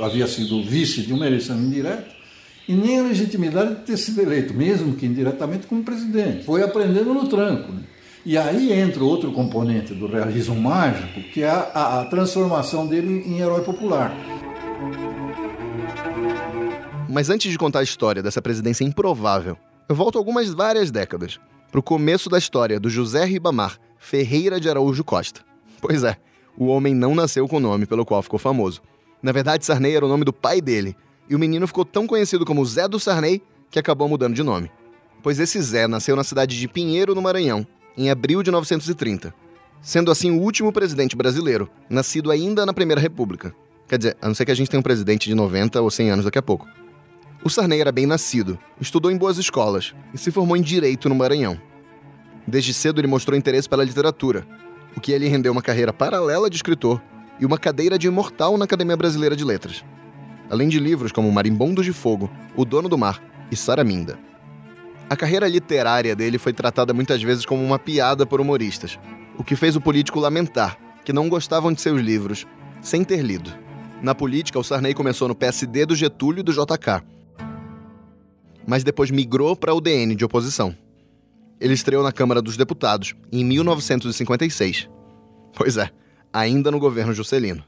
havia 0.00 0.26
sido 0.26 0.62
vice 0.62 1.02
de 1.02 1.12
uma 1.12 1.26
eleição 1.26 1.56
indireta, 1.58 2.18
e 2.68 2.74
nem 2.74 2.98
a 2.98 3.02
legitimidade 3.02 3.76
de 3.76 3.80
ter 3.82 3.96
sido 3.96 4.20
eleito, 4.20 4.52
mesmo 4.52 4.94
que 4.94 5.06
indiretamente, 5.06 5.66
como 5.66 5.82
presidente. 5.82 6.44
Foi 6.44 6.62
aprendendo 6.62 7.14
no 7.14 7.26
tranco. 7.26 7.72
Né? 7.72 7.80
E 8.26 8.36
aí 8.36 8.72
entra 8.74 9.02
outro 9.02 9.32
componente 9.32 9.94
do 9.94 10.06
realismo 10.06 10.54
mágico, 10.54 11.18
que 11.32 11.42
é 11.42 11.48
a, 11.48 12.00
a 12.00 12.04
transformação 12.04 12.86
dele 12.86 13.24
em 13.26 13.40
herói 13.40 13.62
popular. 13.62 14.14
Mas 17.18 17.30
antes 17.30 17.50
de 17.50 17.58
contar 17.58 17.80
a 17.80 17.82
história 17.82 18.22
dessa 18.22 18.40
presidência 18.40 18.84
improvável, 18.84 19.58
eu 19.88 19.96
volto 19.96 20.18
algumas 20.18 20.50
várias 20.50 20.88
décadas, 20.88 21.40
para 21.68 21.80
o 21.80 21.82
começo 21.82 22.30
da 22.30 22.38
história 22.38 22.78
do 22.78 22.88
José 22.88 23.24
Ribamar 23.24 23.76
Ferreira 23.98 24.60
de 24.60 24.70
Araújo 24.70 25.02
Costa. 25.02 25.40
Pois 25.80 26.04
é, 26.04 26.16
o 26.56 26.66
homem 26.66 26.94
não 26.94 27.16
nasceu 27.16 27.48
com 27.48 27.56
o 27.56 27.60
nome 27.60 27.86
pelo 27.86 28.06
qual 28.06 28.22
ficou 28.22 28.38
famoso. 28.38 28.80
Na 29.20 29.32
verdade, 29.32 29.64
Sarney 29.64 29.96
era 29.96 30.06
o 30.06 30.08
nome 30.08 30.24
do 30.24 30.32
pai 30.32 30.60
dele, 30.60 30.94
e 31.28 31.34
o 31.34 31.40
menino 31.40 31.66
ficou 31.66 31.84
tão 31.84 32.06
conhecido 32.06 32.44
como 32.44 32.64
Zé 32.64 32.86
do 32.86 33.00
Sarney 33.00 33.42
que 33.68 33.80
acabou 33.80 34.08
mudando 34.08 34.36
de 34.36 34.44
nome. 34.44 34.70
Pois 35.20 35.40
esse 35.40 35.60
Zé 35.60 35.88
nasceu 35.88 36.14
na 36.14 36.22
cidade 36.22 36.56
de 36.56 36.68
Pinheiro, 36.68 37.16
no 37.16 37.22
Maranhão, 37.22 37.66
em 37.96 38.10
abril 38.10 38.44
de 38.44 38.50
1930, 38.52 39.34
sendo 39.82 40.12
assim 40.12 40.30
o 40.30 40.40
último 40.40 40.72
presidente 40.72 41.16
brasileiro, 41.16 41.68
nascido 41.90 42.30
ainda 42.30 42.64
na 42.64 42.72
Primeira 42.72 43.00
República. 43.00 43.52
Quer 43.88 43.98
dizer, 43.98 44.16
a 44.22 44.28
não 44.28 44.36
ser 44.36 44.44
que 44.44 44.52
a 44.52 44.54
gente 44.54 44.70
tenha 44.70 44.78
um 44.78 44.84
presidente 44.84 45.28
de 45.28 45.34
90 45.34 45.82
ou 45.82 45.90
100 45.90 46.10
anos 46.10 46.24
daqui 46.24 46.38
a 46.38 46.42
pouco. 46.42 46.64
O 47.48 47.50
Sarney 47.50 47.80
era 47.80 47.90
bem 47.90 48.04
nascido, 48.04 48.58
estudou 48.78 49.10
em 49.10 49.16
boas 49.16 49.38
escolas 49.38 49.94
e 50.12 50.18
se 50.18 50.30
formou 50.30 50.54
em 50.54 50.60
Direito 50.60 51.08
no 51.08 51.14
Maranhão. 51.14 51.58
Desde 52.46 52.74
cedo 52.74 53.00
ele 53.00 53.08
mostrou 53.08 53.38
interesse 53.38 53.66
pela 53.66 53.82
literatura, 53.82 54.46
o 54.94 55.00
que 55.00 55.16
lhe 55.16 55.28
rendeu 55.28 55.50
uma 55.50 55.62
carreira 55.62 55.90
paralela 55.90 56.50
de 56.50 56.56
escritor 56.56 57.02
e 57.40 57.46
uma 57.46 57.56
cadeira 57.56 57.98
de 57.98 58.06
imortal 58.06 58.58
na 58.58 58.66
Academia 58.66 58.98
Brasileira 58.98 59.34
de 59.34 59.44
Letras. 59.44 59.82
Além 60.50 60.68
de 60.68 60.78
livros 60.78 61.10
como 61.10 61.32
Marimbondos 61.32 61.86
de 61.86 61.92
Fogo, 61.94 62.30
O 62.54 62.66
Dono 62.66 62.86
do 62.86 62.98
Mar 62.98 63.18
e 63.50 63.56
Saraminda. 63.56 64.18
A 65.08 65.16
carreira 65.16 65.48
literária 65.48 66.14
dele 66.14 66.36
foi 66.36 66.52
tratada 66.52 66.92
muitas 66.92 67.22
vezes 67.22 67.46
como 67.46 67.64
uma 67.64 67.78
piada 67.78 68.26
por 68.26 68.42
humoristas, 68.42 68.98
o 69.38 69.42
que 69.42 69.56
fez 69.56 69.74
o 69.74 69.80
político 69.80 70.20
lamentar 70.20 70.76
que 71.02 71.14
não 71.14 71.30
gostavam 71.30 71.72
de 71.72 71.80
seus 71.80 71.98
livros, 71.98 72.46
sem 72.82 73.02
ter 73.04 73.22
lido. 73.22 73.50
Na 74.02 74.14
política, 74.14 74.58
o 74.58 74.62
Sarney 74.62 74.92
começou 74.92 75.28
no 75.28 75.34
PSD 75.34 75.86
do 75.86 75.96
Getúlio 75.96 76.40
e 76.40 76.42
do 76.42 76.52
JK, 76.52 77.16
mas 78.68 78.84
depois 78.84 79.10
migrou 79.10 79.56
para 79.56 79.72
o 79.72 79.80
DN 79.80 80.14
de 80.14 80.26
oposição. 80.26 80.76
Ele 81.58 81.72
estreou 81.72 82.02
na 82.02 82.12
Câmara 82.12 82.42
dos 82.42 82.54
Deputados 82.54 83.14
em 83.32 83.42
1956. 83.42 84.90
Pois 85.56 85.78
é, 85.78 85.90
ainda 86.30 86.70
no 86.70 86.78
governo 86.78 87.14
Juscelino. 87.14 87.64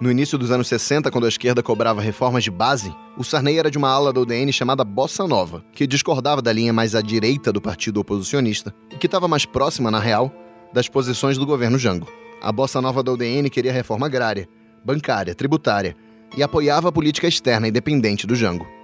No 0.00 0.10
início 0.10 0.38
dos 0.38 0.52
anos 0.52 0.68
60, 0.68 1.10
quando 1.10 1.24
a 1.24 1.28
esquerda 1.28 1.62
cobrava 1.62 2.00
reformas 2.00 2.44
de 2.44 2.50
base, 2.50 2.94
o 3.16 3.24
Sarney 3.24 3.58
era 3.58 3.70
de 3.70 3.76
uma 3.76 3.88
ala 3.88 4.12
da 4.12 4.20
UDN 4.20 4.52
chamada 4.52 4.84
Bossa 4.84 5.26
Nova, 5.26 5.64
que 5.72 5.86
discordava 5.86 6.40
da 6.40 6.52
linha 6.52 6.72
mais 6.72 6.94
à 6.94 7.00
direita 7.00 7.52
do 7.52 7.60
partido 7.60 7.98
oposicionista 7.98 8.72
e 8.92 8.96
que 8.96 9.06
estava 9.06 9.26
mais 9.26 9.44
próxima, 9.44 9.90
na 9.90 9.98
real, 9.98 10.32
das 10.72 10.88
posições 10.88 11.38
do 11.38 11.46
governo 11.46 11.78
Jango. 11.78 12.06
A 12.40 12.52
Bossa 12.52 12.80
Nova 12.80 13.02
da 13.02 13.12
UDN 13.12 13.50
queria 13.50 13.72
reforma 13.72 14.06
agrária, 14.06 14.48
bancária, 14.84 15.34
tributária 15.34 15.96
e 16.36 16.42
apoiava 16.42 16.90
a 16.90 16.92
política 16.92 17.26
externa 17.26 17.66
independente 17.66 18.26
do 18.26 18.36
Jango. 18.36 18.75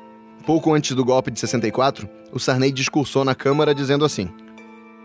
Pouco 0.45 0.75
antes 0.75 0.97
do 0.97 1.05
golpe 1.05 1.31
de 1.31 1.39
64, 1.39 2.09
o 2.33 2.39
Sarney 2.41 2.73
discursou 2.73 3.25
na 3.25 3.35
Câmara 3.35 3.75
dizendo 3.75 4.05
assim: 4.05 4.29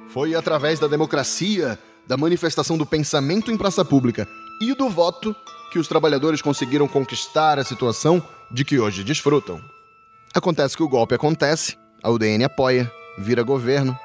Foi 0.09 0.33
através 0.33 0.79
da 0.79 0.87
democracia, 0.87 1.77
da 2.07 2.17
manifestação 2.17 2.77
do 2.77 2.85
pensamento 2.85 3.51
em 3.51 3.57
praça 3.57 3.85
pública 3.85 4.27
e 4.61 4.73
do 4.73 4.89
voto 4.89 5.35
que 5.71 5.77
os 5.77 5.87
trabalhadores 5.87 6.41
conseguiram 6.41 6.87
conquistar 6.87 7.59
a 7.59 7.63
situação 7.63 8.23
de 8.51 8.65
que 8.65 8.79
hoje 8.79 9.03
desfrutam. 9.03 9.61
Acontece 10.33 10.75
que 10.75 10.83
o 10.83 10.89
golpe 10.89 11.13
acontece, 11.13 11.77
a 12.01 12.09
UDN 12.09 12.43
apoia, 12.45 12.91
vira 13.17 13.43
governo, 13.43 13.97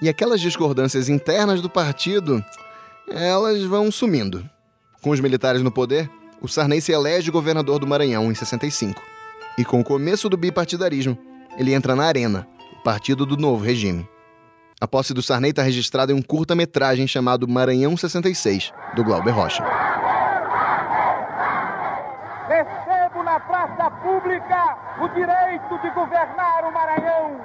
e 0.00 0.08
aquelas 0.08 0.40
discordâncias 0.40 1.08
internas 1.08 1.60
do 1.60 1.68
partido, 1.68 2.42
elas 3.08 3.62
vão 3.64 3.90
sumindo. 3.90 4.48
Com 5.02 5.10
os 5.10 5.20
militares 5.20 5.62
no 5.62 5.70
poder, 5.70 6.08
o 6.40 6.48
Sarney 6.48 6.80
se 6.80 6.92
elege 6.92 7.30
governador 7.30 7.78
do 7.78 7.86
Maranhão 7.86 8.30
em 8.30 8.34
65. 8.34 9.09
E 9.60 9.64
com 9.64 9.78
o 9.78 9.84
começo 9.84 10.26
do 10.26 10.38
bipartidarismo, 10.38 11.18
ele 11.58 11.74
entra 11.74 11.94
na 11.94 12.04
Arena, 12.04 12.48
o 12.72 12.82
partido 12.82 13.26
do 13.26 13.36
novo 13.36 13.62
regime. 13.62 14.08
A 14.80 14.88
posse 14.88 15.12
do 15.12 15.20
Sarney 15.20 15.50
está 15.50 15.62
registrada 15.62 16.12
em 16.12 16.14
um 16.14 16.22
curta-metragem 16.22 17.06
chamado 17.06 17.46
Maranhão 17.46 17.94
66, 17.94 18.72
do 18.96 19.04
Glauber 19.04 19.34
Rocha. 19.34 19.62
Recebo 22.48 23.22
na 23.22 23.38
praça 23.38 23.90
pública 24.02 24.78
o 25.02 25.08
direito 25.08 25.78
de 25.82 25.90
governar 25.90 26.64
o 26.64 26.72
Maranhão 26.72 27.38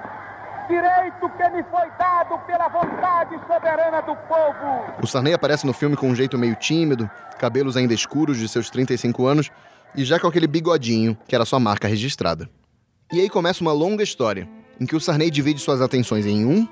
direito 0.69 1.29
que 1.37 1.49
me 1.49 1.63
foi 1.63 1.89
dado 1.99 2.39
pela 2.47 2.69
vontade 2.69 3.37
soberana 3.45 4.01
do 4.03 4.15
povo. 4.15 4.85
O 5.03 5.05
Sarney 5.05 5.33
aparece 5.33 5.65
no 5.65 5.73
filme 5.73 5.97
com 5.97 6.07
um 6.09 6.15
jeito 6.15 6.37
meio 6.37 6.55
tímido, 6.55 7.11
cabelos 7.37 7.75
ainda 7.75 7.93
escuros 7.93 8.37
de 8.37 8.47
seus 8.47 8.69
35 8.69 9.27
anos 9.27 9.51
e 9.97 10.03
já 10.03 10.19
com 10.19 10.27
aquele 10.27 10.47
bigodinho 10.47 11.17
que 11.27 11.35
era 11.35 11.45
sua 11.45 11.59
marca 11.59 11.87
registrada. 11.87 12.49
E 13.11 13.21
aí 13.21 13.29
começa 13.29 13.61
uma 13.61 13.71
longa 13.71 14.03
história, 14.03 14.47
em 14.79 14.85
que 14.85 14.95
o 14.95 14.99
Sarney 14.99 15.29
divide 15.29 15.59
suas 15.59 15.81
atenções 15.81 16.25
em 16.25 16.45
um, 16.45 16.67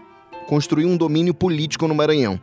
construir 0.47 0.85
um 0.85 0.97
domínio 0.97 1.33
político 1.33 1.87
no 1.87 1.95
Maranhão, 1.95 2.39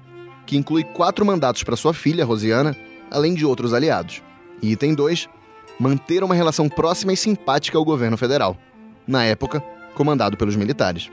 que 0.46 0.56
inclui 0.56 0.84
quatro 0.84 1.25
mandatos 1.25 1.62
para 1.62 1.76
sua 1.76 1.92
filha, 1.92 2.25
Rosiana, 2.25 2.76
além 3.10 3.34
de 3.34 3.44
outros 3.44 3.75
aliados. 3.75 4.22
E 4.62 4.72
item 4.72 4.94
2, 4.94 5.28
manter 5.78 6.22
uma 6.22 6.34
relação 6.34 6.68
próxima 6.68 7.12
e 7.12 7.16
simpática 7.16 7.76
ao 7.76 7.84
governo 7.84 8.16
federal, 8.16 8.56
na 9.06 9.25
época 9.25 9.60
comandado 9.94 10.37
pelos 10.37 10.56
militares. 10.56 11.10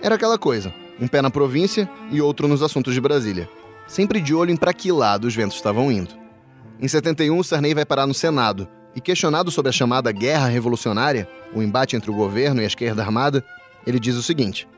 Era 0.00 0.16
aquela 0.16 0.38
coisa, 0.38 0.72
um 1.00 1.08
pé 1.08 1.22
na 1.22 1.30
província 1.30 1.88
e 2.10 2.20
outro 2.20 2.46
nos 2.46 2.62
assuntos 2.62 2.94
de 2.94 3.00
Brasília, 3.00 3.48
sempre 3.86 4.20
de 4.20 4.34
olho 4.34 4.50
em 4.50 4.56
para 4.56 4.74
que 4.74 4.92
lado 4.92 5.26
os 5.26 5.34
ventos 5.34 5.56
estavam 5.56 5.90
indo. 5.90 6.14
Em 6.78 6.86
71, 6.86 7.42
Sarney 7.42 7.74
vai 7.74 7.84
parar 7.84 8.06
no 8.06 8.14
Senado 8.14 8.68
e 8.94 9.00
questionado 9.00 9.50
sobre 9.50 9.70
a 9.70 9.72
chamada 9.72 10.12
Guerra 10.12 10.48
Revolucionária, 10.48 11.28
o 11.52 11.62
embate 11.62 11.96
entre 11.96 12.10
o 12.10 12.14
governo 12.14 12.60
e 12.60 12.64
a 12.64 12.66
esquerda 12.66 13.02
armada, 13.02 13.44
ele 13.86 13.98
diz 13.98 14.16
o 14.16 14.22
seguinte: 14.22 14.68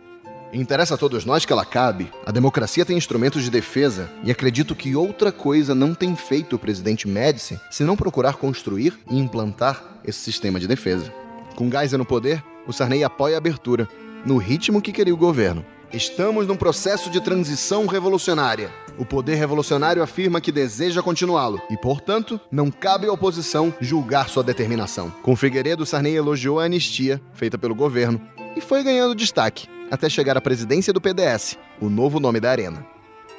Interessa 0.52 0.94
a 0.94 0.99
todos 0.99 1.25
nós 1.25 1.44
que 1.44 1.52
ela 1.52 1.64
cabe. 1.64 2.11
A 2.25 2.30
democracia 2.30 2.85
tem 2.85 2.96
instrumentos 2.96 3.42
de 3.42 3.50
defesa 3.50 4.11
e 4.23 4.30
acredito 4.30 4.75
que 4.75 4.96
outra 4.96 5.30
coisa 5.32 5.75
não 5.75 5.94
tem 5.94 6.14
feito 6.16 6.56
o 6.56 6.58
presidente 6.58 7.06
Médici 7.06 7.61
se 7.70 7.85
não 7.85 7.96
procurar 7.96 8.37
construir 8.37 8.99
e 9.11 9.18
implantar 9.18 9.82
esse 10.04 10.20
sistema 10.20 10.61
de 10.61 10.66
defesa. 10.66 11.12
Com 11.56 11.70
Geisel 11.70 11.99
no 11.99 12.04
poder, 12.04 12.42
o 12.66 12.73
Sarney 12.73 13.04
apoia 13.04 13.35
a 13.35 13.38
abertura, 13.38 13.88
no 14.25 14.38
ritmo 14.38 14.80
que 14.80 14.92
queria 14.92 15.14
o 15.14 15.16
governo. 15.16 15.64
Estamos 15.93 16.49
num 16.49 16.57
processo 16.57 17.09
de 17.09 17.21
transição 17.21 17.87
revolucionária. 17.87 18.73
O 18.99 19.05
poder 19.05 19.37
revolucionário 19.37 20.02
afirma 20.02 20.40
que 20.40 20.50
deseja 20.50 21.00
continuá-lo 21.00 21.62
e, 21.71 21.76
portanto, 21.76 22.40
não 22.50 22.71
cabe 22.71 23.07
à 23.07 23.12
oposição 23.12 23.73
julgar 23.81 24.28
sua 24.28 24.43
determinação. 24.43 25.11
Com 25.23 25.37
Figueiredo, 25.37 25.87
Sarney 25.87 26.16
elogiou 26.16 26.59
a 26.59 26.64
anistia 26.64 27.21
feita 27.33 27.57
pelo 27.57 27.75
governo 27.75 28.21
e 28.57 28.61
foi 28.61 28.83
ganhando 28.83 29.14
destaque 29.14 29.69
até 29.88 30.09
chegar 30.09 30.37
à 30.37 30.40
presidência 30.40 30.93
do 30.93 31.00
PDS, 31.00 31.57
o 31.81 31.88
novo 31.88 32.19
nome 32.19 32.40
da 32.40 32.50
Arena. 32.50 32.85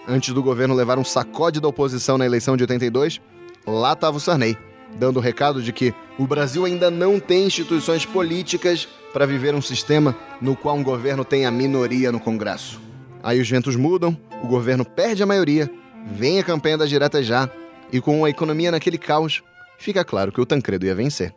Antes 0.07 0.33
do 0.33 0.41
governo 0.41 0.73
levar 0.73 0.97
um 0.97 1.03
sacode 1.03 1.59
da 1.59 1.67
oposição 1.67 2.17
na 2.17 2.25
eleição 2.25 2.55
de 2.55 2.63
82, 2.63 3.19
lá 3.65 3.91
estava 3.91 4.15
o 4.15 4.21
Sarney, 4.21 4.57
dando 4.95 5.17
o 5.17 5.21
recado 5.21 5.61
de 5.61 5.73
que 5.73 5.93
o 6.17 6.25
Brasil 6.25 6.63
ainda 6.63 6.89
não 6.89 7.19
tem 7.19 7.45
instituições 7.45 8.05
políticas 8.05 8.87
para 9.17 9.25
viver 9.25 9.55
um 9.55 9.61
sistema 9.63 10.15
no 10.39 10.55
qual 10.55 10.77
um 10.77 10.83
governo 10.83 11.25
tem 11.25 11.47
a 11.47 11.49
minoria 11.49 12.11
no 12.11 12.19
Congresso. 12.19 12.79
Aí 13.23 13.41
os 13.41 13.49
ventos 13.49 13.75
mudam, 13.75 14.15
o 14.43 14.47
governo 14.47 14.85
perde 14.85 15.23
a 15.23 15.25
maioria, 15.25 15.67
vem 16.05 16.37
a 16.37 16.43
campanha 16.43 16.77
das 16.77 16.87
diretas 16.87 17.25
já, 17.25 17.49
e 17.91 17.99
com 17.99 18.23
a 18.23 18.29
economia 18.29 18.69
naquele 18.69 18.99
caos, 18.99 19.41
fica 19.79 20.05
claro 20.05 20.31
que 20.31 20.39
o 20.39 20.45
Tancredo 20.45 20.85
ia 20.85 20.93
vencer. 20.93 21.33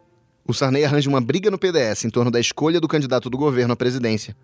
O 0.46 0.52
Sarney 0.52 0.84
arranja 0.84 1.08
uma 1.08 1.22
briga 1.22 1.50
no 1.50 1.56
PDS 1.56 2.04
em 2.04 2.10
torno 2.10 2.30
da 2.30 2.38
escolha 2.38 2.78
do 2.78 2.86
candidato 2.86 3.30
do 3.30 3.38
governo 3.38 3.72
à 3.72 3.76
presidência, 3.76 4.36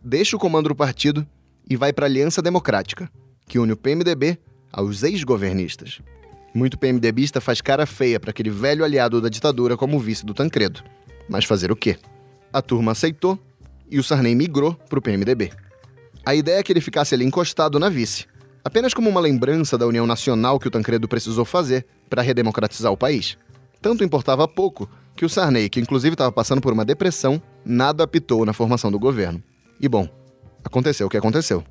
deixa 0.00 0.36
o 0.36 0.38
comando 0.38 0.68
do 0.68 0.76
partido 0.76 1.26
e 1.68 1.74
vai 1.74 1.92
para 1.92 2.06
a 2.06 2.08
Aliança 2.08 2.40
Democrática, 2.40 3.10
que 3.48 3.58
une 3.58 3.72
o 3.72 3.76
PMDB 3.76 4.38
aos 4.72 5.02
ex-governistas. 5.02 6.00
Muito 6.54 6.78
PMDBista 6.78 7.40
faz 7.40 7.60
cara 7.60 7.86
feia 7.86 8.20
para 8.20 8.30
aquele 8.30 8.50
velho 8.50 8.84
aliado 8.84 9.20
da 9.20 9.28
ditadura 9.28 9.76
como 9.76 9.98
vice 9.98 10.24
do 10.24 10.32
Tancredo. 10.32 10.80
Mas 11.28 11.44
fazer 11.44 11.72
o 11.72 11.76
quê? 11.76 11.98
A 12.54 12.62
turma 12.62 12.92
aceitou 12.92 13.36
e 13.90 13.98
o 13.98 14.04
Sarney 14.04 14.32
migrou 14.32 14.74
para 14.88 15.00
o 15.00 15.02
PMDB. 15.02 15.50
A 16.24 16.36
ideia 16.36 16.60
é 16.60 16.62
que 16.62 16.72
ele 16.72 16.80
ficasse 16.80 17.12
ali 17.12 17.24
encostado 17.24 17.80
na 17.80 17.88
vice, 17.88 18.26
apenas 18.62 18.94
como 18.94 19.10
uma 19.10 19.18
lembrança 19.18 19.76
da 19.76 19.84
união 19.84 20.06
nacional 20.06 20.60
que 20.60 20.68
o 20.68 20.70
Tancredo 20.70 21.08
precisou 21.08 21.44
fazer 21.44 21.84
para 22.08 22.22
redemocratizar 22.22 22.92
o 22.92 22.96
país. 22.96 23.36
Tanto 23.82 24.04
importava 24.04 24.46
pouco 24.46 24.88
que 25.16 25.24
o 25.24 25.28
Sarney, 25.28 25.68
que 25.68 25.80
inclusive 25.80 26.14
estava 26.14 26.30
passando 26.30 26.60
por 26.60 26.72
uma 26.72 26.84
depressão, 26.84 27.42
nada 27.64 28.04
apitou 28.04 28.46
na 28.46 28.52
formação 28.52 28.88
do 28.88 29.00
governo. 29.00 29.42
E 29.80 29.88
bom, 29.88 30.08
aconteceu 30.62 31.08
o 31.08 31.10
que 31.10 31.16
aconteceu. 31.16 31.64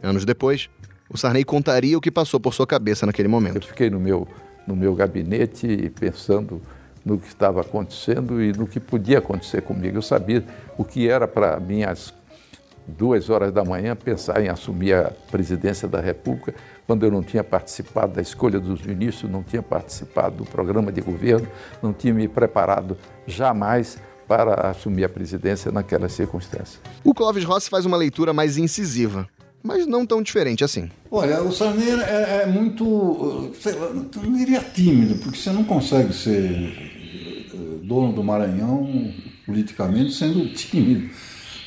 Anos 0.00 0.24
depois, 0.24 0.70
o 1.12 1.18
Sarney 1.18 1.42
contaria 1.42 1.98
o 1.98 2.00
que 2.00 2.12
passou 2.12 2.38
por 2.38 2.54
sua 2.54 2.66
cabeça 2.66 3.06
naquele 3.06 3.26
momento. 3.26 3.56
Eu 3.56 3.62
fiquei 3.62 3.90
no 3.90 3.98
meu, 3.98 4.28
no 4.68 4.76
meu 4.76 4.94
gabinete 4.94 5.90
pensando 5.98 6.62
no 7.04 7.18
que 7.18 7.28
estava 7.28 7.60
acontecendo 7.60 8.42
e 8.42 8.52
no 8.52 8.66
que 8.66 8.78
podia 8.78 9.18
acontecer 9.18 9.62
comigo. 9.62 9.98
Eu 9.98 10.02
sabia 10.02 10.44
o 10.76 10.84
que 10.84 11.08
era 11.08 11.26
para 11.26 11.58
mim 11.58 11.82
às 11.82 12.12
duas 12.86 13.30
horas 13.30 13.52
da 13.52 13.64
manhã 13.64 13.94
pensar 13.94 14.42
em 14.42 14.48
assumir 14.48 14.94
a 14.94 15.12
presidência 15.30 15.86
da 15.86 16.00
República, 16.00 16.54
quando 16.86 17.04
eu 17.04 17.10
não 17.10 17.22
tinha 17.22 17.44
participado 17.44 18.14
da 18.14 18.22
escolha 18.22 18.58
dos 18.58 18.82
ministros, 18.82 19.30
não 19.30 19.42
tinha 19.42 19.62
participado 19.62 20.36
do 20.36 20.44
programa 20.44 20.90
de 20.90 21.00
governo, 21.00 21.46
não 21.82 21.92
tinha 21.92 22.12
me 22.12 22.26
preparado 22.26 22.96
jamais 23.26 23.98
para 24.26 24.70
assumir 24.70 25.04
a 25.04 25.08
presidência 25.08 25.72
naquelas 25.72 26.12
circunstâncias. 26.12 26.80
O 27.04 27.14
Clóvis 27.14 27.44
Rossi 27.44 27.68
faz 27.68 27.84
uma 27.84 27.96
leitura 27.96 28.32
mais 28.32 28.56
incisiva, 28.56 29.28
mas 29.62 29.86
não 29.86 30.06
tão 30.06 30.22
diferente 30.22 30.64
assim. 30.64 30.88
Olha, 31.10 31.42
o 31.42 31.52
Sarney 31.52 31.90
é, 31.90 32.42
é 32.42 32.46
muito, 32.46 33.52
sei 33.60 33.74
lá, 33.74 33.90
diria 34.36 34.60
tímido, 34.60 35.16
porque 35.16 35.38
você 35.38 35.50
não 35.50 35.64
consegue 35.64 36.12
ser 36.12 36.90
dono 37.82 38.12
do 38.12 38.22
Maranhão 38.22 39.12
politicamente 39.44 40.12
sendo 40.12 40.48
tímido 40.54 41.10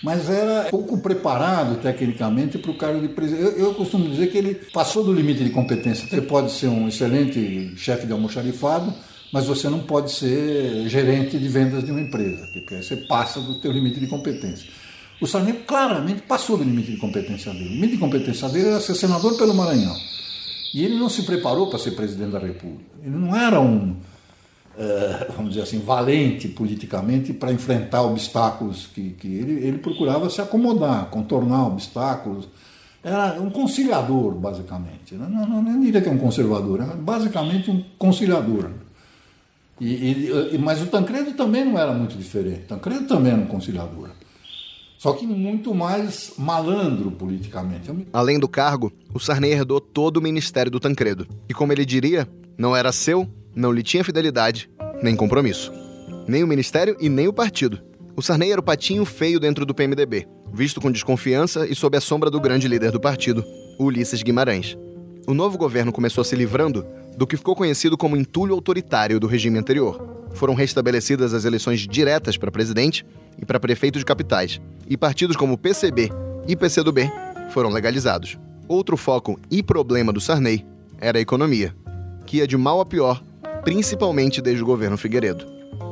mas 0.03 0.29
era 0.29 0.69
pouco 0.69 0.97
preparado 0.97 1.81
tecnicamente 1.81 2.57
para 2.57 2.69
o 2.69 2.77
cargo 2.77 2.99
de 2.99 3.07
presidente. 3.07 3.41
Eu, 3.41 3.57
eu, 3.57 3.73
costumo 3.73 4.09
dizer 4.09 4.29
que 4.29 4.37
ele 4.37 4.55
passou 4.73 5.01
do 5.01 5.13
limite 5.13 5.41
de 5.41 5.49
competência. 5.49 6.05
Você 6.05 6.21
pode 6.21 6.51
ser 6.51 6.67
um 6.67 6.89
excelente 6.89 7.73
chefe 7.77 8.05
de 8.05 8.11
almoxarifado, 8.11 8.93
mas 9.31 9.45
você 9.45 9.69
não 9.69 9.79
pode 9.79 10.11
ser 10.11 10.89
gerente 10.89 11.37
de 11.37 11.47
vendas 11.47 11.85
de 11.85 11.91
uma 11.91 12.01
empresa, 12.01 12.49
porque 12.51 12.83
você 12.83 12.97
passa 12.97 13.39
do 13.39 13.61
seu 13.61 13.71
limite 13.71 13.97
de 13.97 14.07
competência. 14.07 14.69
O 15.23 15.27
Sarney 15.27 15.53
claramente 15.65 16.23
passou 16.23 16.57
do 16.57 16.65
limite 16.65 16.91
de 16.91 16.97
competência 16.97 17.53
dele. 17.53 17.69
O 17.69 17.73
limite 17.75 17.93
de 17.93 17.97
competência 17.97 18.49
dele 18.49 18.67
era 18.67 18.81
ser 18.81 18.93
senador 18.93 19.37
pelo 19.37 19.53
Maranhão. 19.53 19.95
E 20.73 20.83
ele 20.83 20.99
não 20.99 21.07
se 21.07 21.23
preparou 21.23 21.67
para 21.67 21.79
ser 21.79 21.91
presidente 21.91 22.31
da 22.31 22.39
República. 22.39 22.91
Ele 23.01 23.15
não 23.15 23.33
era 23.33 23.61
um 23.61 23.95
eh, 24.77 25.27
vamos 25.33 25.51
dizer 25.53 25.63
assim, 25.63 25.79
valente 25.79 26.49
politicamente 26.49 27.31
para 27.31 27.53
enfrentar 27.53 28.01
obstáculos 28.01 28.87
que, 28.87 29.11
que 29.11 29.27
ele, 29.27 29.65
ele 29.65 29.77
procurava 29.77 30.29
se 30.29 30.41
acomodar, 30.41 31.05
contornar 31.05 31.67
obstáculos. 31.67 32.49
Era 33.01 33.39
um 33.41 33.49
conciliador, 33.49 34.33
basicamente. 34.33 35.15
Não, 35.15 35.29
não, 35.29 35.61
não 35.61 35.79
diria 35.79 36.01
que 36.01 36.09
é 36.09 36.11
um 36.11 36.17
conservador, 36.17 36.81
era 36.81 36.95
basicamente 36.95 37.71
um 37.71 37.81
conciliador. 37.97 38.71
E, 39.79 39.87
e, 40.51 40.57
mas 40.57 40.81
o 40.81 40.87
Tancredo 40.87 41.31
também 41.31 41.63
não 41.63 41.79
era 41.79 41.93
muito 41.93 42.17
diferente. 42.17 42.63
Tancredo 42.67 43.07
também 43.07 43.31
era 43.31 43.41
um 43.41 43.47
conciliador. 43.47 44.09
Só 45.03 45.11
que 45.11 45.27
muito 45.27 45.75
mais 45.75 46.31
malandro 46.37 47.11
politicamente. 47.11 47.91
Além 48.13 48.39
do 48.39 48.47
cargo, 48.47 48.89
o 49.13 49.19
Sarney 49.19 49.51
herdou 49.51 49.81
todo 49.81 50.15
o 50.15 50.21
ministério 50.21 50.71
do 50.71 50.79
Tancredo. 50.79 51.27
E 51.49 51.53
como 51.53 51.73
ele 51.73 51.85
diria, 51.85 52.25
não 52.57 52.73
era 52.73 52.89
seu, 52.93 53.27
não 53.53 53.73
lhe 53.73 53.83
tinha 53.83 54.01
fidelidade 54.01 54.69
nem 55.01 55.13
compromisso. 55.13 55.73
Nem 56.25 56.41
o 56.41 56.47
ministério 56.47 56.95
e 57.01 57.09
nem 57.09 57.27
o 57.27 57.33
partido. 57.33 57.81
O 58.15 58.21
Sarney 58.21 58.53
era 58.53 58.61
o 58.61 58.63
patinho 58.63 59.03
feio 59.03 59.41
dentro 59.41 59.65
do 59.65 59.75
PMDB, 59.75 60.25
visto 60.53 60.79
com 60.79 60.89
desconfiança 60.89 61.67
e 61.67 61.75
sob 61.75 61.97
a 61.97 62.01
sombra 62.01 62.31
do 62.31 62.39
grande 62.39 62.69
líder 62.69 62.89
do 62.89 63.01
partido, 63.01 63.43
Ulisses 63.77 64.23
Guimarães. 64.23 64.77
O 65.27 65.33
novo 65.33 65.57
governo 65.57 65.91
começou 65.91 66.23
se 66.23 66.33
livrando 66.33 66.87
do 67.17 67.27
que 67.27 67.35
ficou 67.35 67.57
conhecido 67.57 67.97
como 67.97 68.15
entulho 68.15 68.53
autoritário 68.53 69.19
do 69.19 69.27
regime 69.27 69.59
anterior. 69.59 70.23
Foram 70.33 70.53
restabelecidas 70.53 71.33
as 71.33 71.43
eleições 71.43 71.81
diretas 71.81 72.37
para 72.37 72.49
presidente 72.49 73.05
e 73.41 73.45
para 73.45 73.59
prefeito 73.59 73.99
de 73.99 74.05
capitais, 74.05 74.61
e 74.87 74.97
partidos 74.97 75.35
como 75.35 75.57
PCB 75.57 76.09
e 76.47 76.55
PCdoB 76.55 77.11
foram 77.49 77.69
legalizados. 77.69 78.37
Outro 78.67 78.97
foco 78.97 79.39
e 79.51 79.61
problema 79.61 80.11
do 80.11 80.21
Sarney 80.21 80.65
era 80.99 81.17
a 81.17 81.21
economia, 81.21 81.75
que 82.25 82.37
ia 82.37 82.47
de 82.47 82.57
mal 82.57 82.79
a 82.79 82.85
pior 82.85 83.21
principalmente 83.63 84.41
desde 84.41 84.61
o 84.61 84.65
governo 84.65 84.97
Figueiredo. 84.97 85.45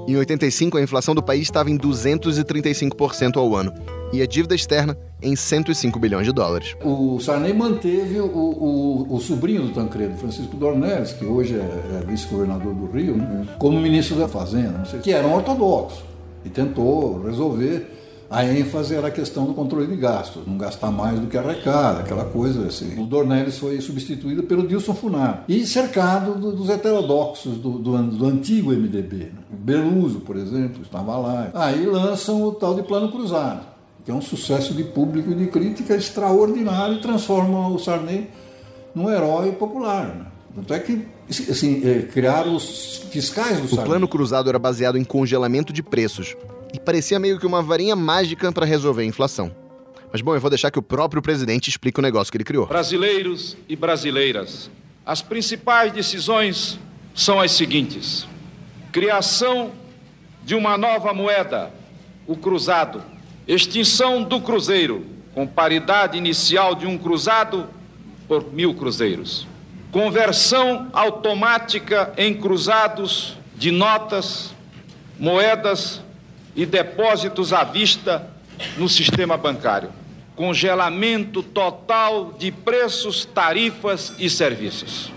Em 0.07 0.15
85, 0.15 0.77
a 0.77 0.81
inflação 0.81 1.15
do 1.15 1.23
país 1.23 1.43
estava 1.43 1.69
em 1.69 1.77
235% 1.77 3.37
ao 3.37 3.55
ano 3.55 3.73
e 4.11 4.21
a 4.21 4.25
dívida 4.25 4.53
externa 4.53 4.97
em 5.21 5.35
105 5.35 5.97
bilhões 5.99 6.25
de 6.25 6.33
dólares. 6.33 6.75
O 6.83 7.19
Sarney 7.19 7.53
manteve 7.53 8.19
o, 8.19 8.25
o, 8.25 9.15
o 9.15 9.19
sobrinho 9.19 9.61
do 9.61 9.69
Tancredo, 9.69 10.17
Francisco 10.17 10.57
Dornelles, 10.57 11.13
que 11.13 11.23
hoje 11.23 11.55
é, 11.55 11.59
é 11.59 12.05
vice-governador 12.05 12.73
do 12.73 12.87
Rio, 12.87 13.15
né, 13.15 13.47
como 13.59 13.79
ministro 13.79 14.17
da 14.17 14.27
Fazenda, 14.27 14.83
sei, 14.85 14.99
que 14.99 15.13
era 15.13 15.25
um 15.25 15.35
ortodoxo, 15.35 16.03
e 16.43 16.49
tentou 16.49 17.21
resolver 17.23 17.87
a 18.31 18.45
ênfase 18.45 18.95
era 18.95 19.07
a 19.07 19.11
questão 19.11 19.43
do 19.43 19.53
controle 19.53 19.87
de 19.87 19.97
gastos, 19.97 20.47
não 20.47 20.57
gastar 20.57 20.89
mais 20.89 21.19
do 21.19 21.27
que 21.27 21.37
arrecada, 21.37 21.99
aquela 21.99 22.23
coisa 22.23 22.65
assim. 22.65 22.97
O 22.97 23.05
Dornelles 23.05 23.57
foi 23.59 23.81
substituído 23.81 24.43
pelo 24.43 24.65
Dilson 24.65 24.93
Funar 24.93 25.43
e 25.49 25.67
cercado 25.67 26.35
do, 26.35 26.53
dos 26.53 26.69
heterodoxos 26.69 27.57
do, 27.57 27.71
do, 27.71 28.01
do 28.01 28.25
antigo 28.25 28.71
MDB. 28.71 29.17
Né? 29.17 29.31
Beluso, 29.49 30.21
por 30.21 30.37
exemplo, 30.37 30.81
estava 30.81 31.17
lá. 31.17 31.49
Aí 31.53 31.85
lançam 31.85 32.41
o 32.41 32.53
tal 32.53 32.73
de 32.73 32.83
Plano 32.83 33.11
Cruzado, 33.11 33.65
que 34.05 34.11
é 34.11 34.13
um 34.13 34.21
sucesso 34.21 34.73
de 34.73 34.85
público 34.85 35.29
e 35.29 35.35
de 35.35 35.47
crítica 35.47 35.93
extraordinário 35.93 36.95
e 36.95 37.01
transforma 37.01 37.67
o 37.67 37.77
Sarney 37.77 38.29
num 38.95 39.09
herói 39.09 39.51
popular. 39.51 40.05
Né? 40.05 40.25
Tanto 40.53 40.73
é 40.73 40.79
que 40.79 41.05
assim, 41.49 41.81
é, 41.87 42.01
criaram 42.01 42.55
os 42.55 42.97
fiscais 43.09 43.59
do 43.61 43.67
Sarney. 43.67 43.83
O 43.83 43.87
Plano 43.87 44.07
Cruzado 44.07 44.49
era 44.49 44.59
baseado 44.59 44.97
em 44.97 45.03
congelamento 45.03 45.71
de 45.71 45.81
preços 45.81 46.35
e 46.73 46.79
parecia 46.79 47.19
meio 47.19 47.39
que 47.39 47.45
uma 47.45 47.61
varinha 47.61 47.95
mágica 47.95 48.51
para 48.51 48.65
resolver 48.65 49.03
a 49.03 49.05
inflação. 49.05 49.55
Mas 50.11 50.21
bom, 50.21 50.35
eu 50.35 50.41
vou 50.41 50.49
deixar 50.49 50.69
que 50.69 50.79
o 50.79 50.81
próprio 50.81 51.21
presidente 51.21 51.69
explique 51.69 51.99
o 51.99 52.01
negócio 52.01 52.31
que 52.31 52.37
ele 52.37 52.43
criou. 52.43 52.67
Brasileiros 52.67 53.55
e 53.69 53.75
brasileiras, 53.75 54.69
as 55.05 55.21
principais 55.21 55.93
decisões 55.93 56.77
são 57.15 57.39
as 57.39 57.51
seguintes: 57.51 58.27
criação 58.91 59.71
de 60.43 60.53
uma 60.53 60.77
nova 60.77 61.13
moeda, 61.13 61.71
o 62.27 62.35
cruzado, 62.35 63.01
extinção 63.47 64.23
do 64.23 64.41
cruzeiro, 64.41 65.05
com 65.33 65.47
paridade 65.47 66.17
inicial 66.17 66.75
de 66.75 66.85
um 66.85 66.97
cruzado 66.97 67.67
por 68.27 68.51
mil 68.53 68.73
cruzeiros, 68.73 69.47
conversão 69.91 70.89
automática 70.93 72.13
em 72.17 72.33
cruzados 72.33 73.37
de 73.55 73.71
notas, 73.71 74.55
moedas 75.19 76.01
e 76.55 76.65
depósitos 76.65 77.51
à 77.51 77.63
vista 77.63 78.27
no 78.77 78.87
sistema 78.87 79.37
bancário. 79.37 79.91
Congelamento 80.35 81.43
total 81.43 82.31
de 82.33 82.51
preços, 82.51 83.25
tarifas 83.25 84.13
e 84.17 84.29
serviços. 84.29 85.11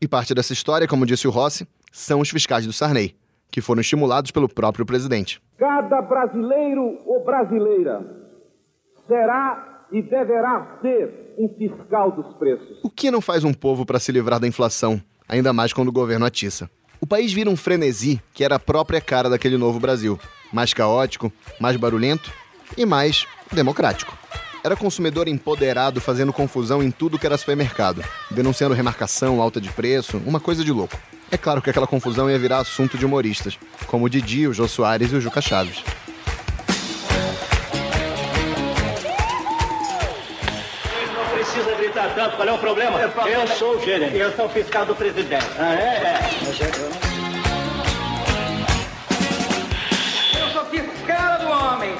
E 0.00 0.06
parte 0.06 0.34
dessa 0.34 0.52
história, 0.52 0.86
como 0.86 1.06
disse 1.06 1.26
o 1.26 1.30
Rossi, 1.30 1.66
são 1.90 2.20
os 2.20 2.28
fiscais 2.30 2.66
do 2.66 2.72
Sarney, 2.72 3.16
que 3.50 3.60
foram 3.60 3.80
estimulados 3.80 4.30
pelo 4.30 4.48
próprio 4.48 4.86
presidente. 4.86 5.40
Cada 5.58 6.00
brasileiro 6.02 6.98
ou 7.06 7.24
brasileira 7.24 8.06
será 9.08 9.86
e 9.90 10.02
deverá 10.02 10.78
ser 10.80 11.29
um 11.40 11.48
fiscal 11.56 12.12
dos 12.12 12.34
preços. 12.34 12.78
O 12.82 12.90
que 12.90 13.10
não 13.10 13.22
faz 13.22 13.44
um 13.44 13.54
povo 13.54 13.86
para 13.86 13.98
se 13.98 14.12
livrar 14.12 14.38
da 14.38 14.46
inflação, 14.46 15.00
ainda 15.26 15.52
mais 15.52 15.72
quando 15.72 15.88
o 15.88 15.92
governo 15.92 16.26
atiça? 16.26 16.68
O 17.00 17.06
país 17.06 17.32
vira 17.32 17.48
um 17.48 17.56
frenesi 17.56 18.22
que 18.34 18.44
era 18.44 18.56
a 18.56 18.60
própria 18.60 19.00
cara 19.00 19.30
daquele 19.30 19.56
novo 19.56 19.80
Brasil 19.80 20.20
mais 20.52 20.74
caótico, 20.74 21.32
mais 21.58 21.76
barulhento 21.76 22.30
e 22.76 22.84
mais 22.84 23.26
democrático. 23.50 24.18
Era 24.62 24.76
consumidor 24.76 25.28
empoderado 25.28 26.00
fazendo 26.00 26.32
confusão 26.32 26.82
em 26.82 26.90
tudo 26.90 27.18
que 27.18 27.24
era 27.24 27.38
supermercado, 27.38 28.04
denunciando 28.30 28.74
remarcação, 28.74 29.40
alta 29.40 29.60
de 29.60 29.70
preço, 29.70 30.20
uma 30.26 30.38
coisa 30.38 30.62
de 30.62 30.70
louco. 30.70 30.98
É 31.30 31.38
claro 31.38 31.62
que 31.62 31.70
aquela 31.70 31.86
confusão 31.86 32.28
ia 32.28 32.38
virar 32.38 32.58
assunto 32.58 32.98
de 32.98 33.06
humoristas, 33.06 33.58
como 33.86 34.04
o 34.04 34.10
Didi, 34.10 34.46
o 34.46 34.52
Jô 34.52 34.68
Soares 34.68 35.12
e 35.12 35.16
o 35.16 35.20
Juca 35.20 35.40
Chaves. 35.40 35.82
É 42.50 42.52
o 42.52 42.58
problema? 42.58 42.98
Eu 43.00 43.46
sou 43.56 43.76
o 43.76 43.84
gerente. 43.84 44.16
Eu 44.16 44.32
sou 44.32 44.46
o 44.46 44.48
fiscal 44.48 44.84
do 44.84 44.94
presidente. 44.94 45.46
Ah, 45.58 45.74
é? 45.74 45.78
É. 45.78 46.20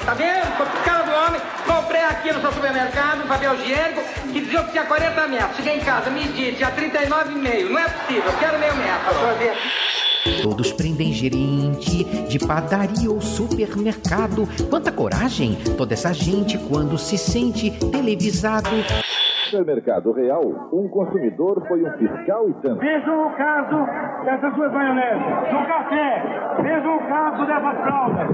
Tá 0.05 0.15
vendo? 0.15 0.57
Tô 0.57 0.65
cara 0.83 1.03
do 1.03 1.11
homem. 1.11 1.41
Comprei 1.65 2.01
aqui 2.01 2.33
no 2.33 2.41
seu 2.41 2.51
supermercado 2.51 3.23
um 3.23 3.27
papel 3.27 3.53
higiênico 3.55 4.01
que 4.33 4.41
dizia 4.41 4.63
que 4.63 4.71
tinha 4.71 4.83
40 4.83 5.27
metros. 5.27 5.55
Cheguei 5.55 5.75
em 5.75 5.79
casa, 5.79 6.09
medi, 6.09 6.53
tinha 6.53 6.71
39,5. 6.71 7.69
Não 7.69 7.79
é 7.79 7.87
possível, 7.87 8.23
eu 8.25 8.37
quero 8.39 8.59
meio 8.59 8.75
metro. 8.75 9.19
Pra 9.19 9.33
ver 9.33 9.53
Todos 10.43 10.71
prendem 10.73 11.13
gerente 11.13 12.03
de 12.03 12.39
padaria 12.39 13.09
ou 13.11 13.21
supermercado. 13.21 14.49
Quanta 14.69 14.91
coragem 14.91 15.57
toda 15.77 15.93
essa 15.93 16.11
gente 16.13 16.57
quando 16.57 16.97
se 16.97 17.17
sente 17.17 17.71
televisado. 17.91 18.69
Supermercado 19.51 20.13
real, 20.13 20.69
um 20.71 20.87
consumidor 20.87 21.61
foi 21.67 21.83
um 21.83 21.91
fiscal 21.97 22.49
e 22.49 22.53
tanto. 22.61 22.79
Vejam 22.79 23.27
o 23.27 23.35
caso 23.35 23.85
dessas 24.23 24.55
suas 24.55 24.71
maioneses, 24.71 25.51
do 25.51 25.67
café, 25.67 26.23
vejam 26.63 26.95
o 26.95 26.99
caso 26.99 27.45
dessas 27.45 27.77
fraldas. 27.83 28.27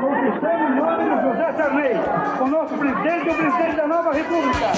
Conquistamos 0.00 0.70
o 0.70 0.74
nome 0.74 1.04
do 1.04 1.30
José 1.30 1.52
Sarney, 1.52 1.92
o 2.40 2.48
nosso 2.48 2.74
presidente 2.74 3.26
e 3.26 3.30
o 3.30 3.34
presidente 3.36 3.76
da 3.76 3.86
nova 3.86 4.12
república. 4.12 4.72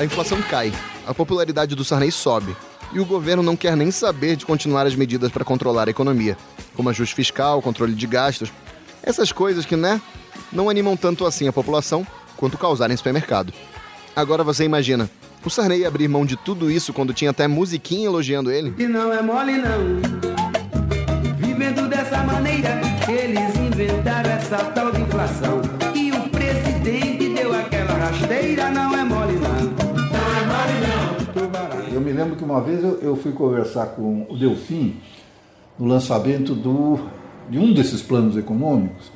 A 0.00 0.04
inflação 0.04 0.42
cai, 0.50 0.72
a 1.06 1.14
popularidade 1.14 1.76
do 1.76 1.84
Sarney 1.84 2.10
sobe 2.10 2.56
e 2.92 2.98
o 2.98 3.06
governo 3.06 3.44
não 3.44 3.56
quer 3.56 3.76
nem 3.76 3.92
saber 3.92 4.34
de 4.34 4.44
continuar 4.44 4.86
as 4.86 4.96
medidas 4.96 5.30
para 5.30 5.44
controlar 5.44 5.86
a 5.86 5.90
economia, 5.90 6.36
como 6.74 6.90
ajuste 6.90 7.14
fiscal, 7.14 7.62
controle 7.62 7.94
de 7.94 8.06
gastos, 8.08 8.52
essas 9.04 9.30
coisas 9.30 9.64
que, 9.64 9.76
né, 9.76 10.00
não 10.50 10.68
animam 10.68 10.96
tanto 10.96 11.24
assim 11.26 11.46
a 11.46 11.52
população 11.52 12.04
quanto 12.36 12.58
causar 12.58 12.90
em 12.90 12.96
supermercado. 12.96 13.52
Agora 14.14 14.44
você 14.44 14.64
imagina, 14.64 15.10
o 15.44 15.50
Sarney 15.50 15.84
abrir 15.84 16.08
mão 16.08 16.24
de 16.24 16.36
tudo 16.36 16.70
isso 16.70 16.92
quando 16.92 17.12
tinha 17.12 17.30
até 17.30 17.46
musiquinha 17.48 18.06
elogiando 18.06 18.50
ele? 18.50 18.74
E 18.78 18.86
não 18.86 19.12
é 19.12 19.20
mole 19.20 19.58
não, 19.58 20.00
vivendo 21.36 21.88
dessa 21.88 22.22
maneira, 22.22 22.80
eles 23.08 23.56
inventaram 23.56 24.30
essa 24.30 24.56
tal 24.56 24.92
de 24.92 25.00
inflação. 25.00 25.60
E 25.94 26.10
o 26.12 26.28
presidente 26.28 27.28
deu 27.34 27.54
aquela 27.54 27.92
rasteira, 27.94 28.70
não 28.70 28.94
é 28.94 29.04
mole 29.04 29.34
não. 29.34 29.64
Não 30.04 30.36
é 30.36 30.46
mole 30.46 30.80
não. 30.86 31.94
Eu 31.94 32.00
me 32.00 32.12
lembro 32.12 32.36
que 32.36 32.44
uma 32.44 32.60
vez 32.60 32.82
eu, 32.82 32.98
eu 33.00 33.16
fui 33.16 33.32
conversar 33.32 33.86
com 33.86 34.26
o 34.28 34.36
Delfim 34.36 34.96
no 35.78 35.86
lançamento 35.86 36.54
do 36.54 36.98
de 37.48 37.58
um 37.58 37.72
desses 37.72 38.02
planos 38.02 38.36
econômicos 38.36 39.12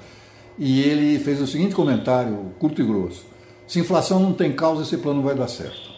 e 0.59 0.83
ele 0.83 1.19
fez 1.19 1.41
o 1.41 1.47
seguinte 1.47 1.75
comentário, 1.75 2.53
curto 2.59 2.83
e 2.83 2.85
grosso: 2.85 3.25
se 3.67 3.79
inflação 3.79 4.19
não 4.19 4.33
tem 4.33 4.53
causa, 4.53 4.83
esse 4.83 4.97
plano 4.97 5.23
vai 5.23 5.35
dar 5.35 5.49
certo. 5.49 5.89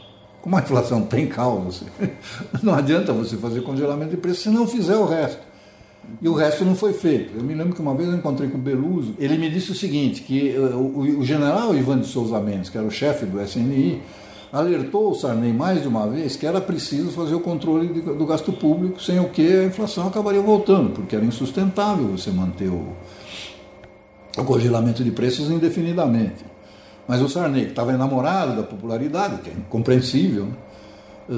Como 0.42 0.57
a 0.57 0.61
inflação 0.61 1.03
tem 1.03 1.27
causa, 1.27 1.87
não 2.62 2.75
adianta 2.75 3.12
você 3.12 3.37
fazer 3.37 3.62
congelamento 3.62 4.11
de 4.11 4.16
preço 4.16 4.42
se 4.42 4.49
não 4.49 4.66
fizer 4.66 4.96
o 4.96 5.07
resto. 5.07 5.51
E 6.20 6.29
o 6.29 6.35
resto 6.35 6.64
não 6.64 6.75
foi 6.75 6.92
feito. 6.92 7.37
Eu 7.37 7.42
me 7.42 7.55
lembro 7.55 7.75
que 7.75 7.81
uma 7.81 7.94
vez 7.94 8.09
eu 8.09 8.16
encontrei 8.16 8.49
com 8.49 8.59
o 8.59 8.61
Beluso, 8.61 9.14
ele 9.18 9.37
me 9.37 9.49
disse 9.51 9.70
o 9.70 9.75
seguinte, 9.75 10.23
que 10.23 10.51
eh, 10.51 10.59
o, 10.59 11.23
general 11.23 11.75
Ivan 11.77 12.01
de 12.01 12.07
Souza 12.07 12.40
Mendes, 12.40 12.70
que 12.70 12.77
era 12.77 12.87
o 12.87 12.90
chefe 12.90 13.27
do 13.27 13.40
SNI, 13.40 14.01
alertou 14.53 15.11
o 15.11 15.14
Sarney 15.14 15.53
mais 15.53 15.83
de 15.83 15.88
uma 15.88 16.09
vez 16.09 16.37
que 16.37 16.46
era 16.46 16.61
preciso 16.61 17.11
fazer 17.11 17.35
o 17.35 17.40
controle 17.40 17.88
do 17.88 18.27
gasto 18.27 18.53
público, 18.53 19.01
sem 19.01 19.20
o 19.20 19.29
que 19.29 19.46
a 19.46 19.64
inflação 19.64 20.09
acabaria 20.09 20.40
voltando, 20.40 20.90
porque 20.90 21.14
era 21.14 21.25
insustentável 21.25 22.07
você 22.09 22.31
manter 22.31 22.68
o, 22.68 22.88
o 24.37 24.45
congelamento 24.45 25.03
de 25.03 25.11
preços 25.11 25.51
indefinidamente. 25.51 26.45
Mas 27.07 27.21
o 27.21 27.29
Sarney, 27.29 27.64
que 27.64 27.71
estava 27.71 27.93
enamorado 27.93 28.55
da 28.57 28.62
popularidade, 28.62 29.43
que 29.43 29.51
é 29.51 29.53
incompreensível, 29.53 30.49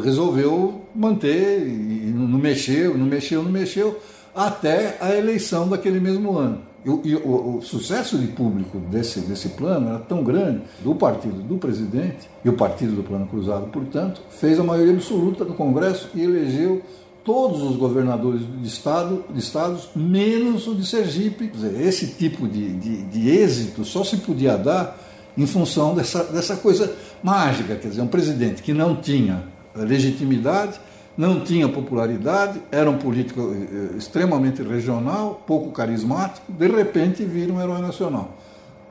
resolveu 0.02 0.82
manter 0.94 1.66
e 1.66 2.12
não 2.14 2.38
mexeu, 2.38 2.96
não 2.96 3.06
mexeu, 3.06 3.42
não 3.42 3.50
mexeu, 3.50 3.98
até 4.34 4.96
a 5.00 5.14
eleição 5.14 5.68
daquele 5.68 6.00
mesmo 6.00 6.36
ano. 6.36 6.60
E 6.84 7.14
o, 7.14 7.58
o, 7.58 7.62
sucesso 7.62 8.18
de 8.18 8.26
público 8.26 8.78
desse, 8.78 9.20
desse 9.20 9.50
plano 9.50 9.88
era 9.88 10.00
tão 10.00 10.24
grande, 10.24 10.62
do 10.82 10.96
partido 10.96 11.40
do 11.40 11.56
presidente, 11.56 12.28
e 12.44 12.48
o 12.48 12.54
partido 12.54 12.96
do 12.96 13.04
Plano 13.04 13.24
Cruzado, 13.26 13.68
portanto, 13.68 14.20
fez 14.30 14.58
a 14.58 14.64
maioria 14.64 14.92
absoluta 14.92 15.44
do 15.44 15.54
Congresso 15.54 16.10
e 16.12 16.22
elegeu 16.22 16.82
todos 17.24 17.62
os 17.62 17.76
governadores 17.76 18.40
de, 18.60 18.66
estado, 18.66 19.24
de 19.30 19.38
estados, 19.38 19.88
menos 19.94 20.66
o 20.66 20.74
de 20.74 20.86
Sergipe. 20.86 21.46
Dizer, 21.46 21.80
esse 21.80 22.08
tipo 22.08 22.48
de, 22.48 22.74
de, 22.74 23.02
de 23.02 23.30
êxito 23.30 23.84
só 23.84 24.04
se 24.04 24.16
podia 24.18 24.56
dar 24.56 24.98
em 25.36 25.46
função 25.46 25.94
dessa, 25.94 26.24
dessa 26.24 26.56
coisa 26.56 26.94
mágica, 27.22 27.76
quer 27.76 27.88
dizer, 27.88 28.02
um 28.02 28.06
presidente 28.06 28.62
que 28.62 28.72
não 28.72 28.96
tinha 28.96 29.44
legitimidade, 29.74 30.78
não 31.16 31.40
tinha 31.40 31.68
popularidade, 31.68 32.60
era 32.70 32.90
um 32.90 32.98
político 32.98 33.40
eh, 33.40 33.96
extremamente 33.96 34.62
regional, 34.62 35.42
pouco 35.46 35.70
carismático, 35.70 36.50
de 36.52 36.66
repente 36.68 37.24
vira 37.24 37.52
um 37.52 37.60
herói 37.60 37.80
nacional. 37.80 38.36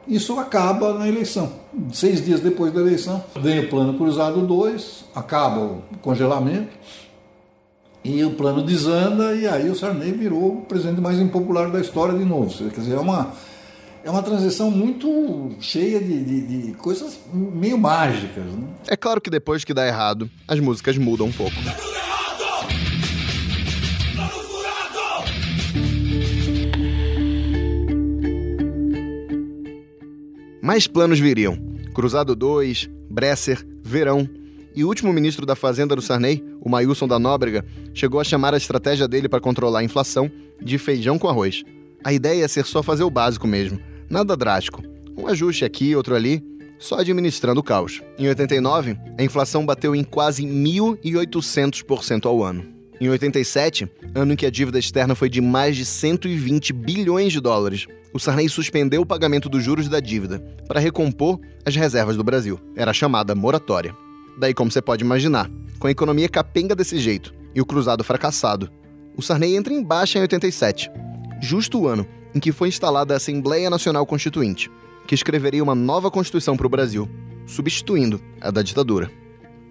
Isso 0.07 0.39
acaba 0.39 0.93
na 0.93 1.07
eleição. 1.07 1.51
Seis 1.93 2.23
dias 2.23 2.39
depois 2.39 2.73
da 2.73 2.81
eleição, 2.81 3.23
vem 3.39 3.59
o 3.59 3.69
Plano 3.69 3.97
Cruzado 3.97 4.41
2, 4.41 5.05
acaba 5.15 5.61
o 5.61 5.83
congelamento, 6.01 6.69
e 8.03 8.23
o 8.23 8.31
plano 8.31 8.63
desanda, 8.63 9.33
e 9.35 9.47
aí 9.47 9.69
o 9.69 9.75
Sarney 9.75 10.11
virou 10.11 10.53
o 10.57 10.61
presidente 10.61 10.99
mais 10.99 11.19
impopular 11.19 11.69
da 11.69 11.79
história 11.79 12.17
de 12.17 12.25
novo. 12.25 12.51
Quer 12.69 12.79
dizer, 12.79 12.95
é 12.95 12.99
uma, 12.99 13.31
é 14.03 14.09
uma 14.09 14.23
transição 14.23 14.71
muito 14.71 15.51
cheia 15.59 15.99
de, 15.99 16.23
de, 16.23 16.41
de 16.41 16.73
coisas 16.73 17.19
meio 17.31 17.77
mágicas. 17.77 18.43
Né? 18.43 18.67
É 18.87 18.97
claro 18.97 19.21
que 19.21 19.29
depois 19.29 19.63
que 19.63 19.73
dá 19.73 19.85
errado, 19.85 20.29
as 20.47 20.59
músicas 20.59 20.97
mudam 20.97 21.27
um 21.27 21.31
pouco. 21.31 21.55
Mais 30.61 30.87
planos 30.87 31.19
viriam. 31.19 31.57
Cruzado 31.93 32.35
2, 32.35 32.89
Bresser, 33.09 33.65
Verão. 33.83 34.27
E 34.75 34.83
o 34.83 34.87
último 34.87 35.11
ministro 35.11 35.45
da 35.45 35.55
Fazenda 35.55 35.95
do 35.95 36.01
Sarney, 36.01 36.43
o 36.61 36.69
Mailson 36.69 37.07
da 37.07 37.19
Nóbrega, 37.19 37.65
chegou 37.93 38.19
a 38.19 38.23
chamar 38.23 38.53
a 38.53 38.57
estratégia 38.57 39.07
dele 39.07 39.27
para 39.27 39.41
controlar 39.41 39.79
a 39.79 39.83
inflação 39.83 40.31
de 40.61 40.77
feijão 40.77 41.19
com 41.19 41.27
arroz. 41.27 41.63
A 42.03 42.13
ideia 42.13 42.45
é 42.45 42.47
ser 42.47 42.65
só 42.65 42.81
fazer 42.81 43.03
o 43.03 43.09
básico 43.09 43.47
mesmo, 43.47 43.79
nada 44.09 44.35
drástico. 44.35 44.81
Um 45.17 45.27
ajuste 45.27 45.65
aqui, 45.65 45.95
outro 45.95 46.15
ali, 46.15 46.43
só 46.79 46.99
administrando 46.99 47.59
o 47.59 47.63
caos. 47.63 48.01
Em 48.17 48.27
89, 48.27 48.97
a 49.17 49.23
inflação 49.23 49.65
bateu 49.65 49.95
em 49.95 50.03
quase 50.03 50.43
1.800% 50.43 52.25
ao 52.25 52.43
ano. 52.43 52.65
Em 52.99 53.09
87, 53.09 53.89
ano 54.13 54.33
em 54.33 54.35
que 54.35 54.45
a 54.45 54.51
dívida 54.51 54.79
externa 54.79 55.15
foi 55.15 55.29
de 55.29 55.41
mais 55.41 55.75
de 55.75 55.85
120 55.85 56.71
bilhões 56.71 57.33
de 57.33 57.39
dólares, 57.39 57.87
o 58.13 58.19
Sarney 58.19 58.49
suspendeu 58.49 59.01
o 59.01 59.05
pagamento 59.05 59.49
dos 59.49 59.63
juros 59.63 59.87
da 59.87 59.99
dívida 59.99 60.39
para 60.67 60.79
recompor 60.79 61.39
as 61.65 61.75
reservas 61.75 62.17
do 62.17 62.23
Brasil. 62.23 62.59
Era 62.75 62.93
chamada 62.93 63.33
moratória. 63.33 63.95
Daí, 64.37 64.53
como 64.53 64.71
você 64.71 64.81
pode 64.81 65.03
imaginar, 65.03 65.49
com 65.79 65.87
a 65.87 65.91
economia 65.91 66.29
capenga 66.29 66.75
desse 66.75 66.97
jeito 66.99 67.33
e 67.53 67.61
o 67.61 67.65
cruzado 67.65 68.03
fracassado, 68.03 68.69
o 69.15 69.21
Sarney 69.21 69.55
entra 69.55 69.73
em 69.73 69.83
baixa 69.83 70.17
em 70.17 70.21
87, 70.21 70.89
justo 71.41 71.79
o 71.79 71.87
ano 71.87 72.05
em 72.33 72.39
que 72.39 72.51
foi 72.51 72.69
instalada 72.69 73.13
a 73.13 73.17
Assembleia 73.17 73.69
Nacional 73.69 74.05
Constituinte, 74.05 74.71
que 75.07 75.15
escreveria 75.15 75.63
uma 75.63 75.75
nova 75.75 76.09
Constituição 76.09 76.55
para 76.55 76.65
o 76.65 76.69
Brasil, 76.69 77.09
substituindo 77.45 78.21
a 78.39 78.49
da 78.51 78.61
ditadura. 78.61 79.11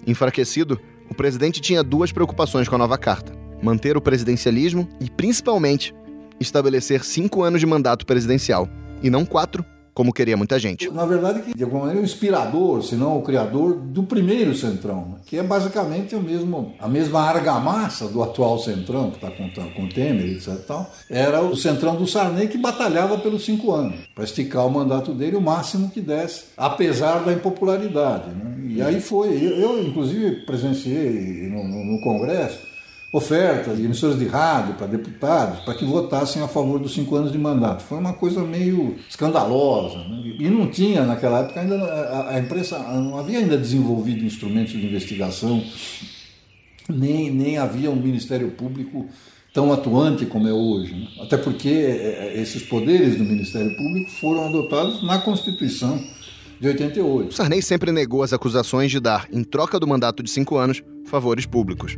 Enfraquecido, 0.07 0.79
o 1.09 1.15
presidente 1.15 1.61
tinha 1.61 1.83
duas 1.83 2.13
preocupações 2.13 2.69
com 2.69 2.75
a 2.75 2.79
nova 2.79 2.99
carta: 2.99 3.33
manter 3.63 3.97
o 3.97 4.01
presidencialismo 4.01 4.89
e, 5.01 5.11
principalmente, 5.11 5.95
estabelecer 6.39 7.05
cinco 7.05 7.43
anos 7.43 7.61
de 7.61 7.67
mandato 7.67 8.05
presidencial, 8.07 8.69
e 9.03 9.09
não 9.09 9.25
quatro, 9.25 9.65
como 9.95 10.13
queria 10.13 10.37
muita 10.37 10.59
gente. 10.59 10.91
Na 10.91 11.05
verdade, 11.05 11.43
que 11.43 11.55
de 11.55 11.65
alguma 11.65 11.83
maneira 11.83 12.01
o 12.01 12.05
inspirador, 12.05 12.83
se 12.83 12.95
não 12.95 13.19
o 13.19 13.23
criador 13.23 13.75
do 13.75 14.03
primeiro 14.03 14.55
Centrão, 14.55 15.09
né? 15.09 15.15
que 15.27 15.37
é 15.37 15.43
basicamente 15.43 16.15
o 16.15 16.21
mesmo, 16.21 16.75
a 16.79 16.89
mesma 16.89 17.21
argamassa 17.21 18.09
do 18.09 18.23
atual 18.23 18.59
Centrão, 18.59 19.11
que 19.11 19.17
está 19.17 19.31
com, 19.31 19.51
com 19.51 19.89
Temer, 19.89 20.37
etc. 20.37 20.55
Tal, 20.67 20.91
era 21.09 21.41
o 21.43 21.57
Centrão 21.57 21.97
do 21.97 22.07
Sarney 22.07 22.49
que 22.49 22.59
batalhava 22.59 23.19
pelos 23.19 23.45
cinco 23.45 23.73
anos, 23.73 24.01
para 24.15 24.25
esticar 24.25 24.67
o 24.67 24.71
mandato 24.71 25.13
dele 25.13 25.37
o 25.37 25.41
máximo 25.41 25.91
que 25.91 26.01
desse, 26.01 26.45
apesar 26.57 27.25
da 27.25 27.33
impopularidade. 27.33 28.31
Né? 28.31 28.51
E 28.77 28.83
aí 28.83 29.01
foi, 29.01 29.29
eu, 29.29 29.57
eu 29.57 29.83
inclusive 29.83 30.47
presenciei 30.47 31.49
no, 31.49 31.67
no, 31.67 31.85
no 31.85 32.01
Congresso 32.01 32.70
ofertas 33.13 33.77
de 33.77 33.85
emissoras 33.85 34.19
de 34.19 34.27
rádio 34.27 34.75
para 34.75 34.87
deputados 34.87 35.61
para 35.61 35.75
que 35.75 35.85
votassem 35.85 36.43
a 36.43 36.49
favor 36.49 36.79
dos 36.79 36.95
cinco 36.95 37.17
anos 37.17 37.33
de 37.33 37.39
mandato. 37.39 37.83
Foi 37.83 37.99
uma 37.99 38.13
coisa 38.13 38.43
meio 38.43 38.97
escandalosa. 39.09 39.99
Né? 39.99 40.35
E 40.39 40.49
não 40.49 40.69
tinha, 40.69 41.05
naquela 41.05 41.41
época, 41.41 41.61
ainda 41.61 42.29
a, 42.29 42.39
imprensa 42.39 42.79
não 42.79 43.19
havia 43.19 43.39
ainda 43.39 43.59
desenvolvido 43.59 44.25
instrumentos 44.25 44.73
de 44.73 44.87
investigação, 44.87 45.63
nem, 46.89 47.31
nem 47.31 47.59
havia 47.59 47.91
um 47.91 47.97
Ministério 47.97 48.51
Público 48.53 49.07
tão 49.53 49.73
atuante 49.73 50.25
como 50.27 50.47
é 50.47 50.53
hoje. 50.53 50.95
Né? 50.95 51.09
Até 51.21 51.37
porque 51.37 51.69
é, 51.69 52.35
é, 52.37 52.41
esses 52.41 52.63
poderes 52.63 53.17
do 53.17 53.25
Ministério 53.25 53.77
Público 53.77 54.09
foram 54.21 54.47
adotados 54.47 55.03
na 55.03 55.19
Constituição 55.19 56.01
de 56.61 56.69
88. 56.69 57.35
Sarney 57.35 57.61
sempre 57.61 57.91
negou 57.91 58.23
as 58.23 58.33
acusações 58.33 58.91
de 58.91 59.01
dar, 59.01 59.27
em 59.33 59.43
troca 59.43 59.81
do 59.81 59.87
mandato 59.89 60.23
de 60.23 60.31
cinco 60.31 60.57
anos, 60.57 60.81
favores 61.07 61.47
públicos. 61.47 61.97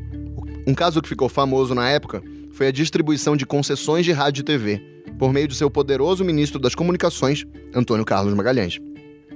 Um 0.67 0.75
caso 0.75 1.03
que 1.03 1.09
ficou 1.09 1.29
famoso 1.29 1.75
na 1.75 1.89
época 1.89 2.23
foi 2.53 2.69
a 2.69 2.73
distribuição 2.73 3.37
de 3.37 3.45
concessões 3.45 4.05
de 4.05 4.13
rádio 4.13 4.43
e 4.43 4.45
TV, 4.45 4.81
por 5.19 5.33
meio 5.33 5.49
de 5.49 5.57
seu 5.57 5.71
poderoso 5.71 6.25
ministro 6.25 6.59
das 6.59 6.75
Comunicações, 6.75 7.45
Antônio 7.75 8.05
Carlos 8.05 8.35
Magalhães. 8.35 8.79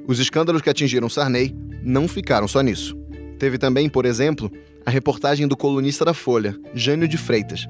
Os 0.06 0.20
escândalos 0.20 0.62
que 0.62 0.70
atingiram 0.70 1.08
Sarney 1.08 1.54
não 1.82 2.06
ficaram 2.06 2.46
só 2.46 2.60
nisso. 2.60 2.96
Teve 3.38 3.58
também, 3.58 3.88
por 3.88 4.06
exemplo, 4.06 4.50
a 4.84 4.90
reportagem 4.90 5.48
do 5.48 5.56
colunista 5.56 6.04
da 6.04 6.14
Folha, 6.14 6.56
Jânio 6.74 7.08
de 7.08 7.18
Freitas, 7.18 7.66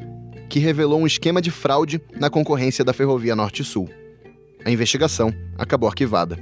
que 0.50 0.58
revelou 0.58 1.00
um 1.00 1.06
esquema 1.06 1.40
de 1.40 1.50
fraude 1.50 2.00
na 2.18 2.28
concorrência 2.28 2.84
da 2.84 2.92
Ferrovia 2.92 3.34
Norte-Sul. 3.34 3.88
A 4.64 4.70
investigação 4.70 5.32
acabou 5.56 5.88
arquivada. 5.88 6.38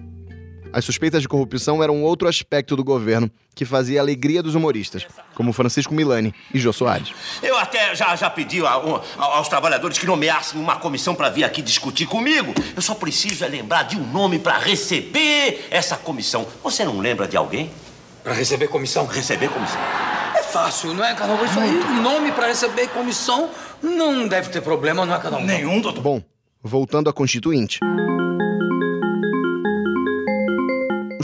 As 0.74 0.84
suspeitas 0.84 1.22
de 1.22 1.28
corrupção 1.28 1.80
eram 1.84 2.02
outro 2.02 2.26
aspecto 2.26 2.74
do 2.74 2.82
governo 2.82 3.30
que 3.54 3.64
fazia 3.64 4.00
a 4.00 4.02
alegria 4.02 4.42
dos 4.42 4.56
humoristas, 4.56 5.06
como 5.32 5.52
Francisco 5.52 5.94
Milani 5.94 6.34
e 6.52 6.58
Jô 6.58 6.72
Soares. 6.72 7.12
Eu 7.40 7.56
até 7.56 7.94
já, 7.94 8.16
já 8.16 8.28
pedi 8.28 8.60
a, 8.66 8.70
a, 8.70 9.00
aos 9.36 9.46
trabalhadores 9.46 9.96
que 9.98 10.04
nomeassem 10.04 10.60
uma 10.60 10.74
comissão 10.74 11.14
para 11.14 11.30
vir 11.30 11.44
aqui 11.44 11.62
discutir 11.62 12.06
comigo. 12.06 12.52
Eu 12.74 12.82
só 12.82 12.92
preciso 12.92 13.44
é 13.44 13.48
lembrar 13.48 13.84
de 13.84 13.96
um 13.96 14.04
nome 14.04 14.40
para 14.40 14.58
receber 14.58 15.64
essa 15.70 15.96
comissão. 15.96 16.44
Você 16.64 16.84
não 16.84 16.98
lembra 16.98 17.28
de 17.28 17.36
alguém? 17.36 17.70
Para 18.24 18.32
receber 18.32 18.66
comissão? 18.66 19.06
Receber 19.06 19.50
comissão. 19.50 19.80
É 20.34 20.42
fácil, 20.42 20.92
não 20.92 21.04
é, 21.04 21.14
Carnaval? 21.14 21.44
Isso 21.44 21.60
aí, 21.60 22.02
nome 22.02 22.32
para 22.32 22.48
receber 22.48 22.88
comissão 22.88 23.48
não 23.80 24.26
deve 24.26 24.48
ter 24.48 24.60
problema, 24.60 25.06
não 25.06 25.14
é, 25.14 25.20
Carnaval? 25.20 25.46
Nenhum, 25.46 25.80
doutor. 25.80 26.02
Bom, 26.02 26.20
voltando 26.60 27.08
à 27.08 27.12
Constituinte. 27.12 27.78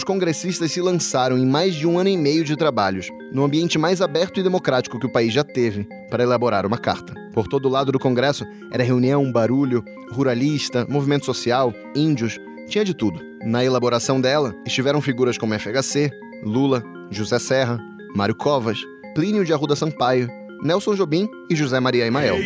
Os 0.01 0.05
congressistas 0.05 0.73
se 0.73 0.81
lançaram 0.81 1.37
em 1.37 1.45
mais 1.45 1.75
de 1.75 1.87
um 1.87 1.99
ano 1.99 2.09
e 2.09 2.17
meio 2.17 2.43
de 2.43 2.57
trabalhos, 2.57 3.11
no 3.31 3.45
ambiente 3.45 3.77
mais 3.77 4.01
aberto 4.01 4.41
e 4.41 4.43
democrático 4.43 4.99
que 4.99 5.05
o 5.05 5.13
país 5.13 5.31
já 5.31 5.45
teve, 5.45 5.87
para 6.09 6.23
elaborar 6.23 6.65
uma 6.65 6.79
carta. 6.79 7.13
Por 7.35 7.47
todo 7.47 7.69
lado 7.69 7.93
do 7.93 7.99
Congresso 7.99 8.47
era 8.73 8.83
reunião, 8.83 9.31
barulho, 9.31 9.85
ruralista, 10.11 10.87
movimento 10.89 11.27
social, 11.27 11.75
índios, 11.95 12.39
tinha 12.67 12.83
de 12.83 12.95
tudo. 12.95 13.21
Na 13.45 13.63
elaboração 13.63 14.19
dela 14.19 14.55
estiveram 14.67 15.03
figuras 15.03 15.37
como 15.37 15.53
FHC, 15.53 16.11
Lula, 16.45 16.83
José 17.11 17.39
Serra, 17.39 17.79
Mário 18.17 18.35
Covas, 18.35 18.79
Plínio 19.15 19.45
de 19.45 19.53
Arruda 19.53 19.77
Sampaio, 19.77 20.31
Nelson 20.63 20.95
Jobim 20.95 21.29
e 21.51 21.55
José 21.55 21.79
Maria 21.79 22.07
Emael, 22.07 22.39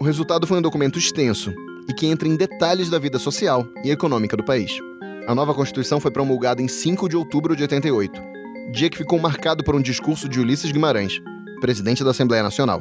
o 0.00 0.04
resultado 0.04 0.46
foi 0.46 0.56
um 0.56 0.62
documento 0.62 0.98
extenso, 0.98 1.52
e 1.90 1.92
que 1.92 2.06
entra 2.06 2.28
em 2.28 2.36
detalhes 2.36 2.88
da 2.88 3.00
vida 3.00 3.18
social 3.18 3.66
e 3.82 3.90
econômica 3.90 4.36
do 4.36 4.44
país. 4.44 4.78
A 5.26 5.34
nova 5.34 5.52
Constituição 5.52 5.98
foi 5.98 6.12
promulgada 6.12 6.62
em 6.62 6.68
5 6.68 7.08
de 7.08 7.16
outubro 7.16 7.56
de 7.56 7.62
88, 7.62 8.22
dia 8.70 8.88
que 8.88 8.96
ficou 8.96 9.18
marcado 9.18 9.64
por 9.64 9.74
um 9.74 9.82
discurso 9.82 10.28
de 10.28 10.38
Ulisses 10.38 10.70
Guimarães, 10.70 11.20
presidente 11.60 12.04
da 12.04 12.12
Assembleia 12.12 12.44
Nacional. 12.44 12.80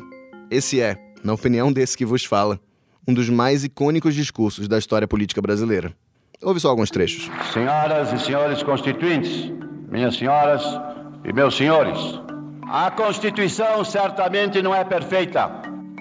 Esse 0.51 0.79
é, 0.79 0.95
na 1.23 1.33
opinião 1.33 1.73
desse 1.73 1.97
que 1.97 2.05
vos 2.05 2.23
fala, 2.23 2.59
um 3.07 3.11
dos 3.11 3.27
mais 3.29 3.63
icônicos 3.63 4.13
discursos 4.13 4.67
da 4.67 4.77
história 4.77 5.07
política 5.07 5.41
brasileira. 5.41 5.91
Ouve 6.43 6.59
só 6.59 6.69
alguns 6.69 6.91
trechos. 6.91 7.31
Senhoras 7.51 8.13
e 8.13 8.19
senhores 8.19 8.61
constituintes, 8.61 9.51
minhas 9.89 10.15
senhoras 10.15 10.61
e 11.25 11.33
meus 11.33 11.57
senhores, 11.57 11.97
a 12.71 12.91
Constituição 12.91 13.83
certamente 13.83 14.61
não 14.61 14.75
é 14.75 14.83
perfeita. 14.83 15.49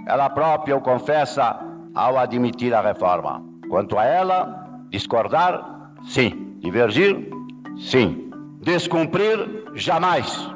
Ela 0.07 0.29
própria 0.29 0.77
o 0.77 0.81
confessa 0.83 1.68
ao 1.99 2.17
admitir 2.17 2.73
a 2.73 2.81
reforma. 2.81 3.43
Quanto 3.69 3.99
a 3.99 4.05
ela, 4.05 4.69
discordar, 4.89 5.91
sim. 6.05 6.57
Divergir, 6.61 7.29
sim. 7.77 8.31
Descumprir, 8.63 9.65
jamais. 9.75 10.49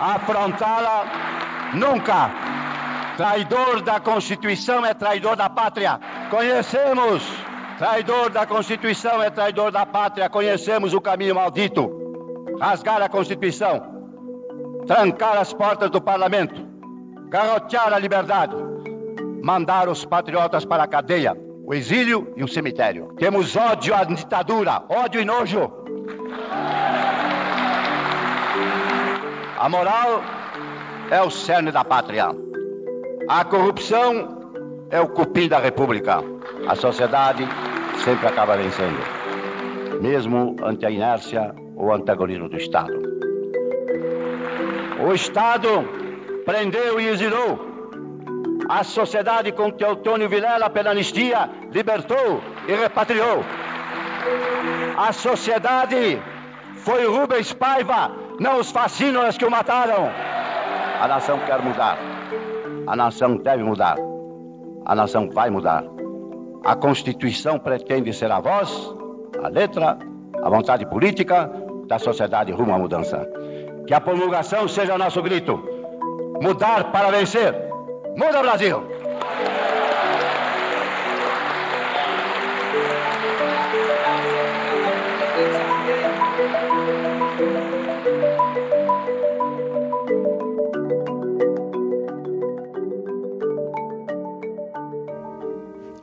Afrontá-la, 0.00 1.72
nunca. 1.74 2.30
Traidor 3.16 3.82
da 3.82 3.98
Constituição 3.98 4.86
é 4.86 4.94
traidor 4.94 5.34
da 5.34 5.50
pátria. 5.50 5.98
Conhecemos. 6.30 7.28
Traidor 7.78 8.30
da 8.30 8.46
Constituição 8.46 9.20
é 9.20 9.28
traidor 9.28 9.72
da 9.72 9.84
pátria. 9.84 10.30
Conhecemos 10.30 10.94
o 10.94 11.00
caminho 11.00 11.34
maldito. 11.34 11.90
Rasgar 12.60 13.02
a 13.02 13.08
Constituição. 13.08 13.82
Trancar 14.86 15.36
as 15.36 15.52
portas 15.52 15.90
do 15.90 16.00
parlamento. 16.00 16.64
Garrotear 17.28 17.92
a 17.92 17.98
liberdade 17.98 18.71
mandar 19.42 19.88
os 19.88 20.04
patriotas 20.04 20.64
para 20.64 20.84
a 20.84 20.86
cadeia, 20.86 21.36
o 21.64 21.74
exílio 21.74 22.32
e 22.36 22.44
o 22.44 22.48
cemitério. 22.48 23.12
Temos 23.18 23.56
ódio 23.56 23.94
à 23.94 24.04
ditadura, 24.04 24.84
ódio 24.88 25.20
e 25.20 25.24
nojo. 25.24 25.70
A 29.58 29.68
moral 29.68 30.22
é 31.10 31.20
o 31.20 31.30
cerne 31.30 31.72
da 31.72 31.84
pátria. 31.84 32.28
A 33.28 33.44
corrupção 33.44 34.52
é 34.90 35.00
o 35.00 35.08
cupim 35.08 35.48
da 35.48 35.58
república. 35.58 36.20
A 36.68 36.76
sociedade 36.76 37.46
sempre 38.04 38.28
acaba 38.28 38.56
vencendo, 38.56 39.00
mesmo 40.00 40.56
ante 40.62 40.86
a 40.86 40.90
inércia 40.90 41.54
ou 41.76 41.92
antagonismo 41.92 42.48
do 42.48 42.56
Estado. 42.56 42.92
O 45.04 45.12
Estado 45.12 45.68
prendeu 46.44 47.00
e 47.00 47.08
exilou 47.08 47.71
a 48.72 48.82
sociedade 48.84 49.52
com 49.52 49.70
Teotônio 49.70 50.30
Vilela, 50.30 50.70
pela 50.70 50.92
anistia, 50.92 51.50
libertou 51.70 52.40
e 52.66 52.72
repatriou. 52.72 53.44
A 54.96 55.12
sociedade 55.12 56.18
foi 56.76 57.06
Rubens 57.06 57.52
Paiva, 57.52 58.10
não 58.40 58.60
os 58.60 58.70
fascínoras 58.70 59.36
que 59.36 59.44
o 59.44 59.50
mataram. 59.50 60.08
A 61.02 61.06
nação 61.06 61.38
quer 61.40 61.60
mudar. 61.60 61.98
A 62.86 62.96
nação 62.96 63.36
deve 63.36 63.62
mudar. 63.62 63.96
A 64.86 64.94
nação 64.94 65.28
vai 65.28 65.50
mudar. 65.50 65.84
A 66.64 66.74
Constituição 66.74 67.58
pretende 67.58 68.10
ser 68.14 68.32
a 68.32 68.40
voz, 68.40 68.70
a 69.44 69.48
letra, 69.48 69.98
a 70.42 70.48
vontade 70.48 70.86
política 70.86 71.50
da 71.86 71.98
sociedade 71.98 72.50
rumo 72.52 72.74
à 72.74 72.78
mudança. 72.78 73.28
Que 73.86 73.92
a 73.92 74.00
promulgação 74.00 74.66
seja 74.66 74.96
nosso 74.96 75.20
grito. 75.20 75.62
Mudar 76.40 76.90
para 76.90 77.10
vencer. 77.10 77.71
Muda 78.14 78.42
Brasil! 78.42 78.82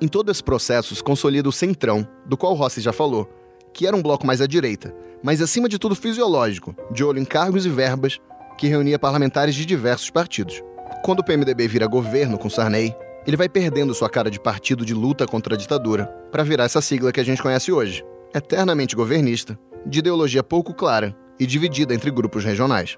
Em 0.01 0.07
todo 0.07 0.31
esse 0.31 0.43
processo 0.43 0.95
se 0.95 1.03
consolida 1.03 1.47
o 1.47 1.51
Centrão, 1.51 2.07
do 2.25 2.35
qual 2.35 2.53
Rossi 2.55 2.81
já 2.81 2.91
falou, 2.91 3.29
que 3.71 3.85
era 3.85 3.95
um 3.95 4.01
bloco 4.01 4.25
mais 4.25 4.41
à 4.41 4.47
direita, 4.47 4.95
mas 5.21 5.41
acima 5.41 5.69
de 5.69 5.77
tudo 5.77 5.93
fisiológico, 5.93 6.75
de 6.91 7.03
olho 7.03 7.19
em 7.19 7.25
cargos 7.25 7.65
e 7.65 7.69
verbas, 7.69 8.19
que 8.57 8.67
reunia 8.67 8.97
parlamentares 8.97 9.53
de 9.53 9.65
diversos 9.65 10.09
partidos. 10.09 10.63
Quando 11.03 11.19
o 11.19 11.23
PMDB 11.23 11.67
vira 11.67 11.87
governo 11.87 12.37
com 12.37 12.49
Sarney, 12.49 12.95
ele 13.25 13.37
vai 13.37 13.47
perdendo 13.47 13.93
sua 13.93 14.09
cara 14.09 14.29
de 14.29 14.39
partido 14.39 14.85
de 14.85 14.93
luta 14.93 15.25
contra 15.25 15.55
a 15.55 15.57
ditadura 15.57 16.05
para 16.31 16.43
virar 16.43 16.65
essa 16.65 16.81
sigla 16.81 17.11
que 17.11 17.19
a 17.19 17.23
gente 17.23 17.41
conhece 17.41 17.71
hoje, 17.71 18.03
eternamente 18.33 18.95
governista, 18.95 19.57
de 19.85 19.99
ideologia 19.99 20.43
pouco 20.43 20.73
clara 20.73 21.15
e 21.39 21.45
dividida 21.45 21.93
entre 21.93 22.11
grupos 22.11 22.43
regionais. 22.43 22.97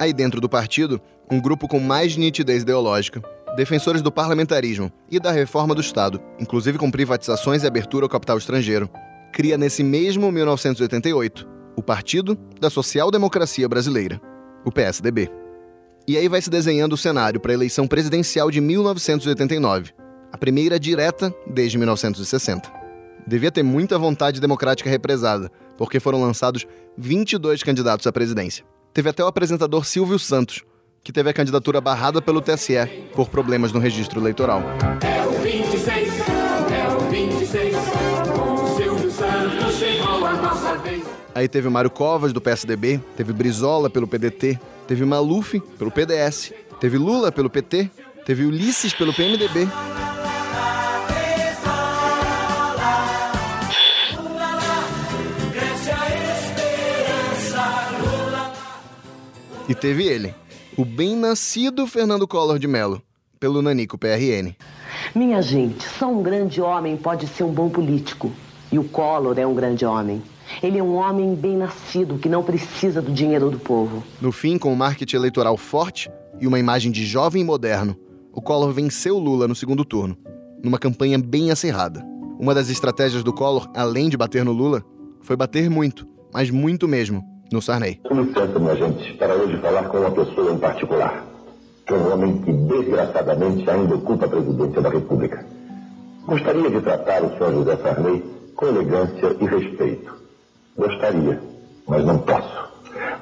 Aí 0.00 0.12
dentro 0.12 0.40
do 0.40 0.48
partido, 0.48 1.00
um 1.30 1.40
grupo 1.40 1.68
com 1.68 1.78
mais 1.78 2.16
nitidez 2.16 2.62
ideológica, 2.62 3.22
defensores 3.56 4.02
do 4.02 4.10
parlamentarismo 4.10 4.90
e 5.10 5.20
da 5.20 5.30
reforma 5.30 5.74
do 5.74 5.80
Estado, 5.80 6.20
inclusive 6.40 6.78
com 6.78 6.90
privatizações 6.90 7.62
e 7.62 7.66
abertura 7.66 8.04
ao 8.04 8.10
capital 8.10 8.38
estrangeiro, 8.38 8.90
cria 9.32 9.56
nesse 9.56 9.82
mesmo 9.82 10.30
1988 10.32 11.48
o 11.76 11.82
Partido 11.82 12.36
da 12.60 12.68
Social 12.68 13.10
Democracia 13.10 13.68
Brasileira, 13.68 14.20
o 14.64 14.70
PSDB. 14.70 15.41
E 16.06 16.16
aí 16.16 16.28
vai 16.28 16.42
se 16.42 16.50
desenhando 16.50 16.94
o 16.94 16.96
cenário 16.96 17.38
para 17.38 17.52
a 17.52 17.54
eleição 17.54 17.86
presidencial 17.86 18.50
de 18.50 18.60
1989, 18.60 19.92
a 20.32 20.36
primeira 20.36 20.78
direta 20.78 21.32
desde 21.46 21.78
1960. 21.78 22.68
Devia 23.24 23.52
ter 23.52 23.62
muita 23.62 23.96
vontade 23.98 24.40
democrática 24.40 24.90
represada, 24.90 25.48
porque 25.78 26.00
foram 26.00 26.20
lançados 26.20 26.66
22 26.98 27.62
candidatos 27.62 28.04
à 28.06 28.12
presidência. 28.12 28.64
Teve 28.92 29.10
até 29.10 29.22
o 29.22 29.28
apresentador 29.28 29.86
Silvio 29.86 30.18
Santos, 30.18 30.62
que 31.04 31.12
teve 31.12 31.30
a 31.30 31.32
candidatura 31.32 31.80
barrada 31.80 32.20
pelo 32.20 32.40
TSE 32.40 32.74
por 33.14 33.28
problemas 33.28 33.72
no 33.72 33.78
registro 33.78 34.20
eleitoral. 34.20 34.60
É 35.02 35.24
o 35.24 35.40
26, 35.40 36.08
é 36.18 36.88
o 36.96 37.10
26, 37.10 37.76
o 37.76 38.76
Silvio 38.76 39.10
Santos 39.10 39.76
chegou 39.76 40.26
a 40.26 40.32
nossa 40.34 40.78
vez. 40.78 41.04
Aí 41.32 41.48
teve 41.48 41.68
o 41.68 41.70
Mário 41.70 41.90
Covas, 41.90 42.32
do 42.32 42.40
PSDB, 42.40 43.00
teve 43.16 43.32
Brizola, 43.32 43.88
pelo 43.88 44.06
PDT, 44.06 44.58
teve 44.92 45.06
Maluf, 45.06 45.58
pelo 45.78 45.90
PDS, 45.90 46.52
teve 46.78 46.98
Lula, 46.98 47.32
pelo 47.32 47.48
PT, 47.48 47.90
teve 48.26 48.44
Ulisses, 48.44 48.92
pelo 48.92 49.14
PMDB. 49.14 49.66
E 59.66 59.74
teve 59.74 60.04
ele, 60.04 60.34
o 60.76 60.84
bem-nascido 60.84 61.86
Fernando 61.86 62.28
Collor 62.28 62.58
de 62.58 62.68
Mello, 62.68 63.00
pelo 63.40 63.62
Nanico 63.62 63.96
PRN. 63.96 64.54
Minha 65.14 65.40
gente, 65.40 65.88
só 65.88 66.10
um 66.10 66.22
grande 66.22 66.60
homem 66.60 66.98
pode 66.98 67.26
ser 67.28 67.44
um 67.44 67.50
bom 67.50 67.70
político. 67.70 68.30
E 68.70 68.78
o 68.78 68.84
Collor 68.84 69.38
é 69.38 69.46
um 69.46 69.54
grande 69.54 69.86
homem. 69.86 70.22
Ele 70.60 70.78
é 70.78 70.82
um 70.82 70.96
homem 70.96 71.34
bem 71.34 71.56
nascido 71.56 72.18
que 72.18 72.28
não 72.28 72.42
precisa 72.42 73.00
do 73.00 73.12
dinheiro 73.12 73.50
do 73.50 73.58
povo. 73.58 74.02
No 74.20 74.32
fim, 74.32 74.58
com 74.58 74.72
um 74.72 74.76
marketing 74.76 75.16
eleitoral 75.16 75.56
forte 75.56 76.10
e 76.40 76.46
uma 76.46 76.58
imagem 76.58 76.90
de 76.90 77.04
jovem 77.04 77.42
e 77.42 77.44
moderno, 77.44 77.96
o 78.32 78.42
Collor 78.42 78.72
venceu 78.72 79.18
Lula 79.18 79.46
no 79.46 79.54
segundo 79.54 79.84
turno, 79.84 80.16
numa 80.62 80.78
campanha 80.78 81.18
bem 81.18 81.50
acirrada. 81.50 82.04
Uma 82.38 82.54
das 82.54 82.70
estratégias 82.70 83.22
do 83.22 83.32
Collor, 83.32 83.70
além 83.74 84.08
de 84.08 84.16
bater 84.16 84.44
no 84.44 84.52
Lula, 84.52 84.82
foi 85.20 85.36
bater 85.36 85.70
muito, 85.70 86.06
mas 86.32 86.50
muito 86.50 86.88
mesmo, 86.88 87.22
no 87.52 87.62
Sarney. 87.62 88.00
Com 88.02 88.20
licença, 88.20 88.58
minha 88.58 88.74
gente, 88.74 89.12
para 89.14 89.34
hoje 89.34 89.58
falar 89.58 89.84
com 89.84 89.98
uma 89.98 90.10
pessoa 90.10 90.52
em 90.52 90.58
particular, 90.58 91.24
que 91.86 91.92
é 91.92 91.96
um 91.96 92.12
homem 92.12 92.38
que 92.38 92.52
desgraçadamente 92.52 93.68
ainda 93.70 93.94
ocupa 93.94 94.26
a 94.26 94.28
presidência 94.28 94.80
da 94.80 94.90
República. 94.90 95.46
Gostaria 96.26 96.70
de 96.70 96.80
tratar 96.80 97.22
o 97.24 97.36
senhor 97.36 97.52
José 97.52 97.76
Sarney 97.76 98.24
com 98.56 98.66
elegância 98.66 99.36
e 99.40 99.44
respeito. 99.44 100.11
Gostaria, 100.76 101.40
mas 101.86 102.04
não 102.04 102.18
posso. 102.18 102.72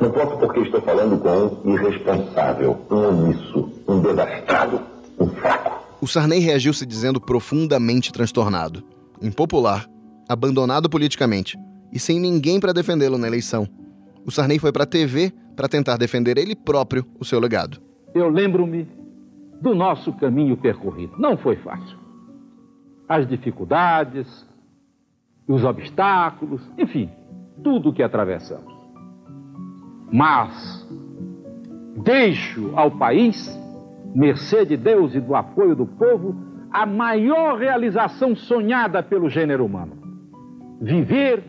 Não 0.00 0.10
posso 0.10 0.38
porque 0.38 0.60
estou 0.60 0.80
falando 0.82 1.18
com 1.18 1.68
um 1.68 1.74
irresponsável, 1.74 2.78
um 2.90 3.08
omisso, 3.08 3.70
um 3.86 4.00
desastrado, 4.00 4.80
um 5.18 5.28
fraco. 5.28 5.80
O 6.00 6.06
Sarney 6.06 6.38
reagiu 6.38 6.72
se 6.72 6.86
dizendo 6.86 7.20
profundamente 7.20 8.12
transtornado, 8.12 8.82
impopular, 9.20 9.86
abandonado 10.28 10.88
politicamente 10.88 11.58
e 11.92 11.98
sem 11.98 12.18
ninguém 12.18 12.58
para 12.58 12.72
defendê-lo 12.72 13.18
na 13.18 13.26
eleição. 13.26 13.68
O 14.24 14.30
Sarney 14.30 14.58
foi 14.58 14.72
para 14.72 14.84
a 14.84 14.86
TV 14.86 15.32
para 15.56 15.68
tentar 15.68 15.96
defender 15.96 16.38
ele 16.38 16.54
próprio 16.54 17.04
o 17.18 17.24
seu 17.24 17.38
legado. 17.38 17.78
Eu 18.14 18.28
lembro-me 18.28 18.88
do 19.60 19.74
nosso 19.74 20.12
caminho 20.14 20.56
percorrido. 20.56 21.14
Não 21.18 21.36
foi 21.36 21.56
fácil. 21.56 21.98
As 23.08 23.28
dificuldades, 23.28 24.46
os 25.46 25.64
obstáculos, 25.64 26.62
enfim, 26.78 27.10
tudo 27.62 27.90
o 27.90 27.92
que 27.92 28.02
atravessamos. 28.02 28.72
Mas 30.12 30.86
deixo 32.02 32.72
ao 32.74 32.90
país, 32.90 33.58
mercê 34.14 34.64
de 34.64 34.76
Deus 34.76 35.14
e 35.14 35.20
do 35.20 35.34
apoio 35.34 35.76
do 35.76 35.86
povo, 35.86 36.34
a 36.72 36.86
maior 36.86 37.58
realização 37.58 38.34
sonhada 38.34 39.02
pelo 39.02 39.28
gênero 39.28 39.64
humano: 39.64 39.92
viver 40.80 41.42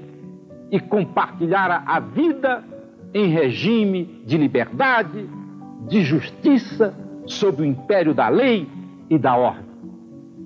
e 0.71 0.80
compartilhar 0.80 1.84
a 1.86 2.00
vida 2.00 2.63
em 3.13 3.28
regime 3.28 4.24
de 4.26 4.38
liberdade, 4.38 5.30
de 5.88 6.02
justiça, 6.04 6.93
sob 7.26 7.62
o 7.62 7.65
império 7.65 8.13
da 8.13 8.30
lei 8.30 8.67
e 9.10 9.17
da 9.17 9.36
ordem. 9.36 9.71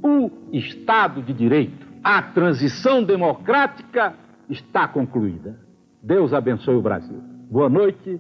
O 0.03 0.31
Estado 0.51 1.21
de 1.21 1.33
Direito, 1.33 1.85
a 2.03 2.21
transição 2.21 3.03
democrática 3.03 4.13
está 4.49 4.87
concluída. 4.87 5.59
Deus 6.01 6.33
abençoe 6.33 6.75
o 6.75 6.81
Brasil. 6.81 7.17
Boa 7.49 7.69
noite 7.69 8.19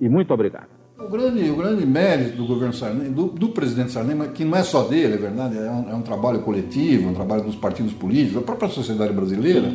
e 0.00 0.08
muito 0.08 0.32
obrigado. 0.32 0.68
O 0.98 1.10
grande, 1.10 1.50
o 1.50 1.56
grande 1.56 1.84
mérito 1.84 2.38
do 2.38 2.46
governo 2.46 2.72
Sarney, 2.72 3.10
do, 3.10 3.26
do 3.26 3.50
presidente 3.50 3.92
Sarney, 3.92 4.28
que 4.30 4.44
não 4.44 4.56
é 4.56 4.62
só 4.62 4.84
dele, 4.84 5.14
é 5.14 5.18
verdade, 5.18 5.58
é 5.58 5.70
um, 5.70 5.90
é 5.90 5.94
um 5.94 6.00
trabalho 6.00 6.40
coletivo, 6.40 7.10
um 7.10 7.14
trabalho 7.14 7.44
dos 7.44 7.54
partidos 7.54 7.92
políticos, 7.92 8.36
da 8.36 8.40
própria 8.40 8.70
sociedade 8.70 9.12
brasileira, 9.12 9.74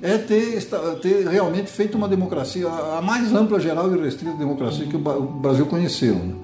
é 0.00 0.18
ter, 0.18 0.62
ter 1.00 1.28
realmente 1.28 1.68
feito 1.68 1.96
uma 1.96 2.08
democracia, 2.08 2.68
a 2.68 3.02
mais 3.02 3.32
ampla, 3.32 3.58
geral 3.58 3.92
e 3.92 4.00
restrita 4.00 4.36
democracia 4.36 4.86
que 4.86 4.96
o 4.96 5.00
Brasil 5.00 5.66
conheceu. 5.66 6.14
Né? 6.14 6.34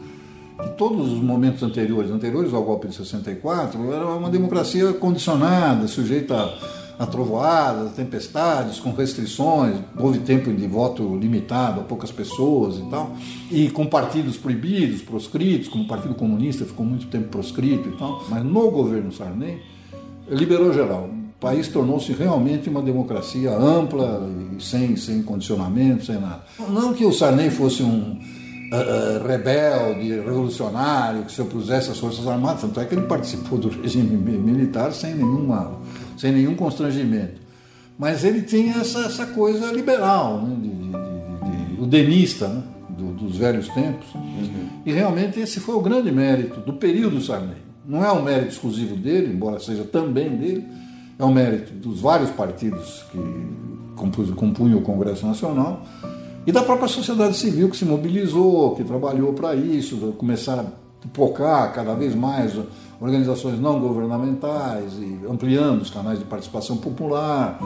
Todos 0.77 1.13
os 1.13 1.21
momentos 1.21 1.63
anteriores, 1.63 2.11
anteriores 2.11 2.53
ao 2.53 2.65
golpe 2.65 2.89
de 2.89 2.97
64, 2.97 3.93
era 3.93 4.07
uma 4.07 4.31
democracia 4.31 4.93
condicionada, 4.95 5.87
sujeita 5.87 6.35
a 6.35 6.78
a 6.99 7.07
trovoadas, 7.07 7.93
tempestades, 7.93 8.81
com 8.81 8.93
restrições, 8.93 9.77
houve 9.97 10.19
tempo 10.19 10.53
de 10.53 10.67
voto 10.67 11.17
limitado 11.17 11.81
a 11.81 11.85
poucas 11.85 12.11
pessoas 12.11 12.79
e 12.79 12.83
tal, 12.91 13.17
e 13.51 13.71
com 13.71 13.87
partidos 13.87 14.37
proibidos, 14.37 15.01
proscritos, 15.03 15.69
como 15.69 15.85
o 15.85 15.89
Partido 15.89 16.15
Comunista 16.15 16.65
ficou 16.65 16.85
muito 16.85 17.07
tempo 17.07 17.29
proscrito 17.29 17.89
e 17.89 17.93
tal, 17.93 18.25
mas 18.29 18.45
no 18.45 18.71
governo 18.71 19.13
Sarney 19.13 19.63
liberou 20.29 20.73
geral. 20.73 21.09
O 21.09 21.41
país 21.41 21.69
tornou-se 21.69 22.13
realmente 22.13 22.69
uma 22.69 22.83
democracia 22.83 23.57
ampla, 23.57 24.29
sem, 24.59 24.97
sem 24.97 25.23
condicionamento, 25.23 26.05
sem 26.05 26.21
nada. 26.21 26.43
Não 26.69 26.93
que 26.93 27.05
o 27.05 27.13
Sarney 27.13 27.49
fosse 27.49 27.81
um 27.81 28.19
uh, 28.73 29.27
rebelde, 29.27 30.21
revolucionário, 30.21 31.23
que 31.23 31.33
se 31.33 31.41
opusesse 31.41 31.91
às 31.91 31.99
Forças 31.99 32.27
Armadas, 32.27 32.63
tanto 32.63 32.81
é 32.81 32.85
que 32.85 32.95
ele 32.95 33.07
participou 33.07 33.57
do 33.57 33.69
regime 33.69 34.17
militar 34.17 34.93
sem, 34.93 35.15
nenhuma, 35.15 35.79
sem 36.19 36.33
nenhum 36.33 36.55
constrangimento. 36.55 37.41
Mas 37.99 38.25
ele 38.25 38.43
tinha 38.43 38.77
essa, 38.77 39.01
essa 39.01 39.27
coisa 39.27 39.73
liberal, 39.73 40.43
né, 40.43 40.57
de, 40.61 40.69
de, 40.69 41.77
de, 41.77 41.83
o 41.83 41.87
denista, 41.87 42.49
né, 42.49 42.63
do, 42.91 43.13
dos 43.13 43.37
velhos 43.37 43.69
tempos. 43.71 44.15
Uhum. 44.15 44.69
E 44.85 44.93
realmente 44.93 45.41
esse 45.41 45.61
foi 45.61 45.75
o 45.75 45.81
grande 45.81 46.13
mérito 46.13 46.61
do 46.61 46.75
período 46.75 47.21
Sarney. 47.21 47.57
Não 47.87 48.05
é 48.05 48.13
um 48.13 48.23
mérito 48.23 48.53
exclusivo 48.53 48.95
dele, 48.95 49.33
embora 49.33 49.59
seja 49.59 49.83
também 49.85 50.37
dele, 50.37 50.65
é 51.19 51.25
um 51.25 51.33
mérito 51.33 51.73
dos 51.73 52.01
vários 52.01 52.31
partidos 52.31 53.05
que 53.11 54.35
compunham 54.35 54.79
o 54.79 54.83
Congresso 54.83 55.27
Nacional, 55.27 55.85
e 56.47 56.53
da 56.53 56.63
própria 56.63 56.89
sociedade 56.89 57.37
civil 57.37 57.69
que 57.69 57.77
se 57.77 57.85
mobilizou, 57.85 58.77
que 58.77 58.85
trabalhou 58.85 59.33
para 59.33 59.55
isso, 59.55 60.15
começaram 60.17 60.63
a 60.63 61.09
focar 61.13 61.73
cada 61.75 61.95
vez 61.95 62.15
mais 62.15 62.55
organizações 63.01 63.61
não 63.61 63.81
governamentais 63.81 64.95
e 64.99 65.21
ampliando 65.29 65.83
os 65.83 65.91
canais 65.91 66.19
de 66.19 66.25
participação 66.25 66.77
popular, 66.77 67.61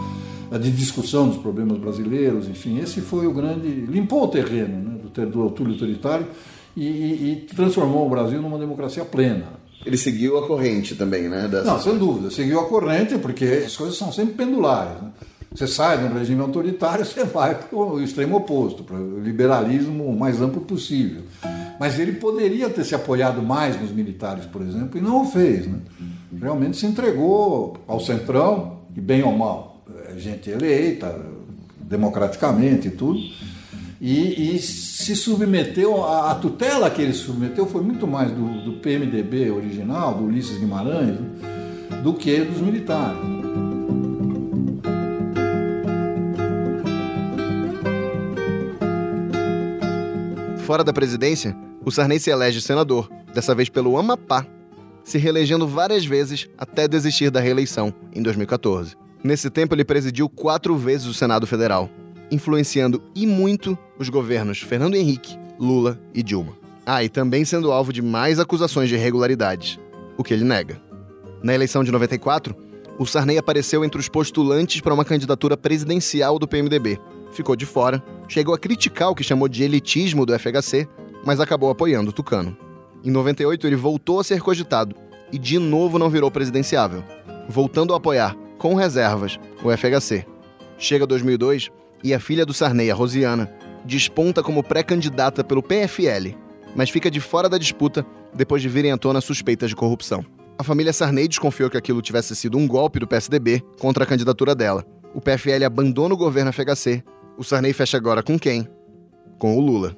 de 0.60 0.70
discussão 0.70 1.28
dos 1.28 1.38
problemas 1.38 1.78
brasileiros, 1.78 2.48
enfim, 2.48 2.78
esse 2.78 3.00
foi 3.00 3.26
o 3.26 3.32
grande. 3.32 3.68
limpou 3.68 4.24
o 4.24 4.28
terreno 4.28 4.76
né, 4.76 4.98
do, 5.26 5.26
do 5.26 5.42
autoritário 5.42 6.26
e, 6.76 6.84
e, 6.84 7.32
e 7.32 7.36
transformou 7.54 8.06
o 8.06 8.10
Brasil 8.10 8.40
numa 8.42 8.58
democracia 8.58 9.04
plena. 9.04 9.62
Ele 9.84 9.96
seguiu 9.96 10.38
a 10.38 10.46
corrente 10.46 10.94
também, 10.94 11.28
né? 11.28 11.48
Dessa... 11.48 11.64
Não, 11.64 11.80
sem 11.80 11.98
dúvida, 11.98 12.30
seguiu 12.30 12.60
a 12.60 12.66
corrente, 12.66 13.18
porque 13.18 13.64
as 13.66 13.76
coisas 13.76 13.96
são 13.96 14.12
sempre 14.12 14.34
pendulares. 14.34 15.00
Né? 15.02 15.10
Você 15.54 15.66
sai 15.66 15.98
de 15.98 16.04
um 16.04 16.14
regime 16.16 16.40
autoritário, 16.40 17.04
você 17.04 17.24
vai 17.24 17.54
para 17.54 17.76
o 17.76 18.00
extremo 18.00 18.36
oposto, 18.36 18.84
para 18.84 18.96
o 18.96 19.20
liberalismo 19.20 20.04
o 20.04 20.18
mais 20.18 20.40
amplo 20.40 20.60
possível. 20.60 21.22
Mas 21.78 21.98
ele 21.98 22.12
poderia 22.12 22.68
ter 22.70 22.84
se 22.84 22.94
apoiado 22.94 23.42
mais 23.42 23.80
nos 23.80 23.90
militares, 23.90 24.44
por 24.46 24.62
exemplo, 24.62 24.98
e 24.98 25.00
não 25.00 25.22
o 25.22 25.24
fez. 25.24 25.66
Né? 25.66 25.78
Realmente 26.40 26.76
se 26.76 26.86
entregou 26.86 27.76
ao 27.86 28.00
centrão, 28.00 28.78
e 28.96 29.00
bem 29.00 29.22
ou 29.22 29.36
mal, 29.36 29.82
é 30.08 30.18
gente 30.18 30.50
eleita, 30.50 31.18
democraticamente 31.80 32.88
e 32.88 32.90
tudo, 32.90 33.18
e, 34.00 34.56
e 34.56 34.58
se 34.58 35.14
submeteu, 35.14 36.04
a, 36.04 36.32
a, 36.32 36.34
tutela 36.34 36.90
que 36.90 37.00
ele 37.00 37.12
submeteu 37.12 37.66
foi 37.66 37.82
muito 37.82 38.06
mais 38.06 38.32
do, 38.32 38.64
do 38.64 38.72
PMDB 38.80 39.50
original, 39.50 40.14
do 40.14 40.24
Ulisses 40.24 40.58
Guimarães, 40.58 41.20
né? 41.20 42.00
do 42.02 42.12
que 42.14 42.40
dos 42.40 42.60
militares. 42.60 43.18
Fora 50.72 50.82
da 50.82 50.90
presidência, 50.94 51.54
o 51.84 51.90
Sarney 51.90 52.18
se 52.18 52.30
elege 52.30 52.62
senador, 52.62 53.06
dessa 53.34 53.54
vez 53.54 53.68
pelo 53.68 53.98
Amapá, 53.98 54.46
se 55.04 55.18
reelegendo 55.18 55.68
várias 55.68 56.06
vezes 56.06 56.48
até 56.56 56.88
desistir 56.88 57.30
da 57.30 57.40
reeleição, 57.40 57.92
em 58.14 58.22
2014. 58.22 58.96
Nesse 59.22 59.50
tempo, 59.50 59.74
ele 59.74 59.84
presidiu 59.84 60.30
quatro 60.30 60.74
vezes 60.74 61.06
o 61.06 61.12
Senado 61.12 61.46
Federal, 61.46 61.90
influenciando 62.30 63.02
e 63.14 63.26
muito 63.26 63.76
os 63.98 64.08
governos 64.08 64.62
Fernando 64.62 64.94
Henrique, 64.94 65.38
Lula 65.60 66.00
e 66.14 66.22
Dilma. 66.22 66.56
Ah, 66.86 67.04
e 67.04 67.10
também 67.10 67.44
sendo 67.44 67.70
alvo 67.70 67.92
de 67.92 68.00
mais 68.00 68.40
acusações 68.40 68.88
de 68.88 68.94
irregularidades, 68.94 69.78
o 70.16 70.24
que 70.24 70.32
ele 70.32 70.42
nega. 70.42 70.80
Na 71.42 71.52
eleição 71.54 71.84
de 71.84 71.92
94, 71.92 72.56
o 72.98 73.04
Sarney 73.04 73.36
apareceu 73.36 73.84
entre 73.84 74.00
os 74.00 74.08
postulantes 74.08 74.80
para 74.80 74.94
uma 74.94 75.04
candidatura 75.04 75.54
presidencial 75.54 76.38
do 76.38 76.48
PMDB, 76.48 76.98
ficou 77.32 77.56
de 77.56 77.66
fora, 77.66 78.02
chegou 78.28 78.54
a 78.54 78.58
criticar 78.58 79.10
o 79.10 79.14
que 79.14 79.24
chamou 79.24 79.48
de 79.48 79.62
elitismo 79.62 80.24
do 80.24 80.38
FHC, 80.38 80.88
mas 81.24 81.40
acabou 81.40 81.70
apoiando 81.70 82.10
o 82.10 82.12
Tucano. 82.12 82.56
Em 83.04 83.10
98, 83.10 83.66
ele 83.66 83.76
voltou 83.76 84.20
a 84.20 84.24
ser 84.24 84.40
cogitado 84.40 84.94
e 85.32 85.38
de 85.38 85.58
novo 85.58 85.98
não 85.98 86.10
virou 86.10 86.30
presidenciável, 86.30 87.02
voltando 87.48 87.94
a 87.94 87.96
apoiar, 87.96 88.36
com 88.58 88.74
reservas, 88.74 89.40
o 89.64 89.76
FHC. 89.76 90.24
Chega 90.78 91.06
2002 91.06 91.70
e 92.04 92.14
a 92.14 92.20
filha 92.20 92.44
do 92.44 92.52
Sarney, 92.52 92.90
a 92.90 92.94
Rosiana, 92.94 93.52
desponta 93.84 94.42
como 94.42 94.62
pré-candidata 94.62 95.42
pelo 95.42 95.62
PFL, 95.62 96.36
mas 96.74 96.90
fica 96.90 97.10
de 97.10 97.20
fora 97.20 97.48
da 97.48 97.58
disputa 97.58 98.06
depois 98.34 98.62
de 98.62 98.68
virem 98.68 98.92
à 98.92 98.98
tona 98.98 99.20
suspeitas 99.20 99.70
de 99.70 99.76
corrupção. 99.76 100.24
A 100.58 100.64
família 100.64 100.92
Sarney 100.92 101.26
desconfiou 101.26 101.68
que 101.68 101.76
aquilo 101.76 102.02
tivesse 102.02 102.36
sido 102.36 102.56
um 102.56 102.68
golpe 102.68 102.98
do 102.98 103.06
PSDB 103.06 103.62
contra 103.80 104.04
a 104.04 104.06
candidatura 104.06 104.54
dela. 104.54 104.84
O 105.14 105.20
PFL 105.20 105.64
abandona 105.66 106.14
o 106.14 106.16
governo 106.16 106.52
FHC 106.52 107.02
o 107.36 107.44
Sarney 107.44 107.72
fecha 107.72 107.96
agora 107.96 108.22
com 108.22 108.38
quem? 108.38 108.68
Com 109.38 109.56
o 109.56 109.60
Lula. 109.60 109.96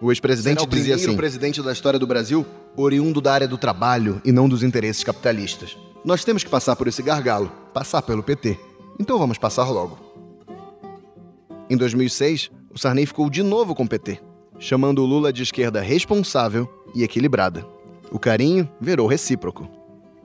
O 0.00 0.10
ex-presidente 0.10 0.66
dizia 0.66 0.96
assim: 0.96 1.10
o 1.10 1.16
presidente 1.16 1.62
da 1.62 1.72
história 1.72 1.98
do 1.98 2.06
Brasil, 2.06 2.44
oriundo 2.76 3.20
da 3.20 3.32
área 3.32 3.48
do 3.48 3.58
trabalho 3.58 4.20
e 4.24 4.32
não 4.32 4.48
dos 4.48 4.62
interesses 4.62 5.04
capitalistas. 5.04 5.76
Nós 6.04 6.24
temos 6.24 6.42
que 6.42 6.50
passar 6.50 6.74
por 6.76 6.88
esse 6.88 7.02
gargalo, 7.02 7.50
passar 7.72 8.02
pelo 8.02 8.22
PT. 8.22 8.58
Então 8.98 9.18
vamos 9.18 9.38
passar 9.38 9.68
logo. 9.70 9.98
Em 11.70 11.76
2006, 11.76 12.50
o 12.74 12.78
Sarney 12.78 13.06
ficou 13.06 13.30
de 13.30 13.42
novo 13.42 13.74
com 13.74 13.84
o 13.84 13.88
PT, 13.88 14.20
chamando 14.58 15.02
o 15.02 15.06
Lula 15.06 15.32
de 15.32 15.42
esquerda 15.42 15.80
responsável 15.80 16.68
e 16.94 17.02
equilibrada. 17.02 17.64
O 18.10 18.18
carinho 18.18 18.68
virou 18.80 19.06
recíproco. 19.06 19.68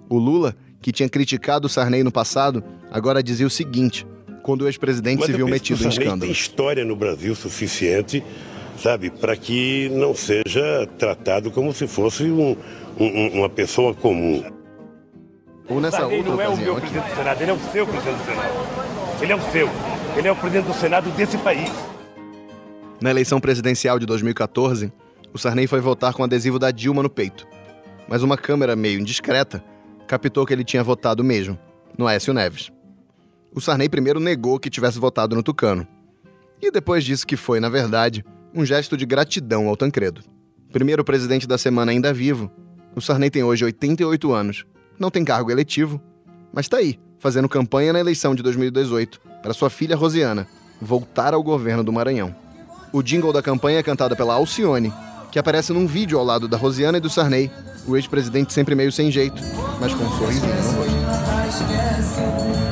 O 0.09 0.17
Lula 0.17 0.55
que 0.81 0.91
tinha 0.91 1.09
criticado 1.09 1.69
Sarney 1.69 2.03
no 2.03 2.11
passado, 2.11 2.63
agora 2.91 3.23
dizia 3.23 3.47
o 3.47 3.49
seguinte, 3.49 4.05
quando 4.47 4.61
o 4.61 4.67
ex-presidente 4.67 5.25
se 5.25 5.33
viu 5.33 5.45
metido 5.45 5.83
em 5.83 5.89
escândalo. 5.89 6.21
tem 6.21 6.31
história 6.31 6.85
no 6.85 6.95
Brasil 6.95 7.35
suficiente, 7.35 8.23
sabe, 8.81 9.09
para 9.09 9.35
que 9.35 9.89
não 9.89 10.15
seja 10.15 10.87
tratado 10.97 11.51
como 11.51 11.73
se 11.73 11.85
fosse 11.85 12.23
um, 12.23 12.55
um, 12.97 13.27
uma 13.39 13.49
pessoa 13.49 13.93
comum. 13.93 14.41
Ou 15.67 15.81
nessa 15.81 15.97
Sarney 15.97 16.19
outra 16.19 16.31
não 16.31 16.41
é 16.41 16.47
o 16.47 16.55
meu 16.55 16.77
aqui. 16.77 16.87
presidente 16.87 17.09
do 17.09 17.15
Senado, 17.17 17.41
ele 17.41 17.51
é 17.51 17.53
o 17.53 17.59
seu 17.59 17.85
presidente 17.85 18.17
do 18.19 18.25
Senado. 18.25 19.21
Ele 19.21 19.31
é 19.33 19.35
o 19.35 19.51
seu. 19.51 19.69
Ele 20.15 20.27
é 20.29 20.31
o 20.31 20.35
presidente 20.37 20.65
do 20.67 20.73
Senado 20.73 21.09
desse 21.09 21.37
país. 21.39 21.69
Na 23.01 23.09
eleição 23.09 23.41
presidencial 23.41 23.99
de 23.99 24.05
2014, 24.05 24.93
o 25.33 25.37
Sarney 25.37 25.67
foi 25.67 25.81
votar 25.81 26.13
com 26.13 26.23
adesivo 26.23 26.57
da 26.57 26.71
Dilma 26.71 27.03
no 27.03 27.09
peito. 27.09 27.45
Mas 28.07 28.23
uma 28.23 28.37
câmera 28.37 28.77
meio 28.77 28.97
indiscreta 28.97 29.61
captou 30.07 30.45
que 30.45 30.53
ele 30.53 30.63
tinha 30.63 30.85
votado 30.85 31.21
mesmo, 31.21 31.59
no 31.97 32.07
Aécio 32.07 32.33
Neves. 32.33 32.71
O 33.53 33.61
Sarney 33.61 33.89
primeiro 33.89 34.19
negou 34.19 34.59
que 34.59 34.69
tivesse 34.69 34.99
votado 34.99 35.35
no 35.35 35.43
Tucano. 35.43 35.87
E 36.61 36.71
depois 36.71 37.03
disse 37.03 37.25
que 37.25 37.37
foi, 37.37 37.59
na 37.59 37.69
verdade, 37.69 38.25
um 38.53 38.65
gesto 38.65 38.97
de 38.97 39.05
gratidão 39.05 39.67
ao 39.67 39.77
Tancredo. 39.77 40.21
Primeiro 40.71 41.03
presidente 41.03 41.47
da 41.47 41.57
semana 41.57 41.91
ainda 41.91 42.13
vivo, 42.13 42.51
o 42.95 43.01
Sarney 43.01 43.29
tem 43.29 43.43
hoje 43.43 43.63
88 43.63 44.33
anos, 44.33 44.65
não 44.99 45.11
tem 45.11 45.23
cargo 45.23 45.51
eletivo, 45.51 46.01
mas 46.51 46.65
está 46.65 46.77
aí, 46.77 46.99
fazendo 47.19 47.47
campanha 47.47 47.93
na 47.93 47.99
eleição 47.99 48.33
de 48.33 48.43
2018 48.43 49.21
para 49.41 49.53
sua 49.53 49.69
filha 49.69 49.95
Rosiana 49.95 50.47
voltar 50.81 51.33
ao 51.33 51.43
governo 51.43 51.83
do 51.83 51.93
Maranhão. 51.93 52.35
O 52.91 53.01
jingle 53.01 53.33
da 53.33 53.41
campanha 53.41 53.79
é 53.79 53.83
cantado 53.83 54.15
pela 54.15 54.35
Alcione, 54.35 54.93
que 55.31 55.39
aparece 55.39 55.73
num 55.73 55.87
vídeo 55.87 56.17
ao 56.17 56.25
lado 56.25 56.47
da 56.47 56.57
Rosiana 56.57 56.97
e 56.97 57.01
do 57.01 57.09
Sarney, 57.09 57.51
o 57.87 57.95
ex-presidente 57.95 58.53
sempre 58.53 58.75
meio 58.75 58.91
sem 58.91 59.11
jeito, 59.11 59.41
mas 59.79 59.93
com 59.93 60.03
um 60.03 60.17
sorrisinho 60.17 60.55
no 60.55 60.61
rosto. 60.71 62.66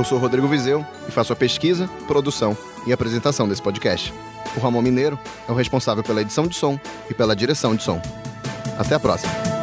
Eu 0.00 0.04
sou 0.04 0.16
Rodrigo 0.16 0.48
Vizeu 0.48 0.82
e 1.06 1.12
faço 1.12 1.30
a 1.30 1.36
pesquisa, 1.36 1.86
produção 2.06 2.56
e 2.86 2.92
apresentação 2.92 3.46
desse 3.46 3.60
podcast. 3.60 4.14
O 4.56 4.60
Ramon 4.60 4.80
Mineiro 4.80 5.18
é 5.46 5.52
o 5.52 5.54
responsável 5.54 6.02
pela 6.02 6.22
edição 6.22 6.46
de 6.46 6.56
som 6.56 6.80
e 7.10 7.12
pela 7.12 7.36
direção 7.36 7.76
de 7.76 7.82
som. 7.82 8.00
Até 8.78 8.94
a 8.94 8.98
próxima. 8.98 9.59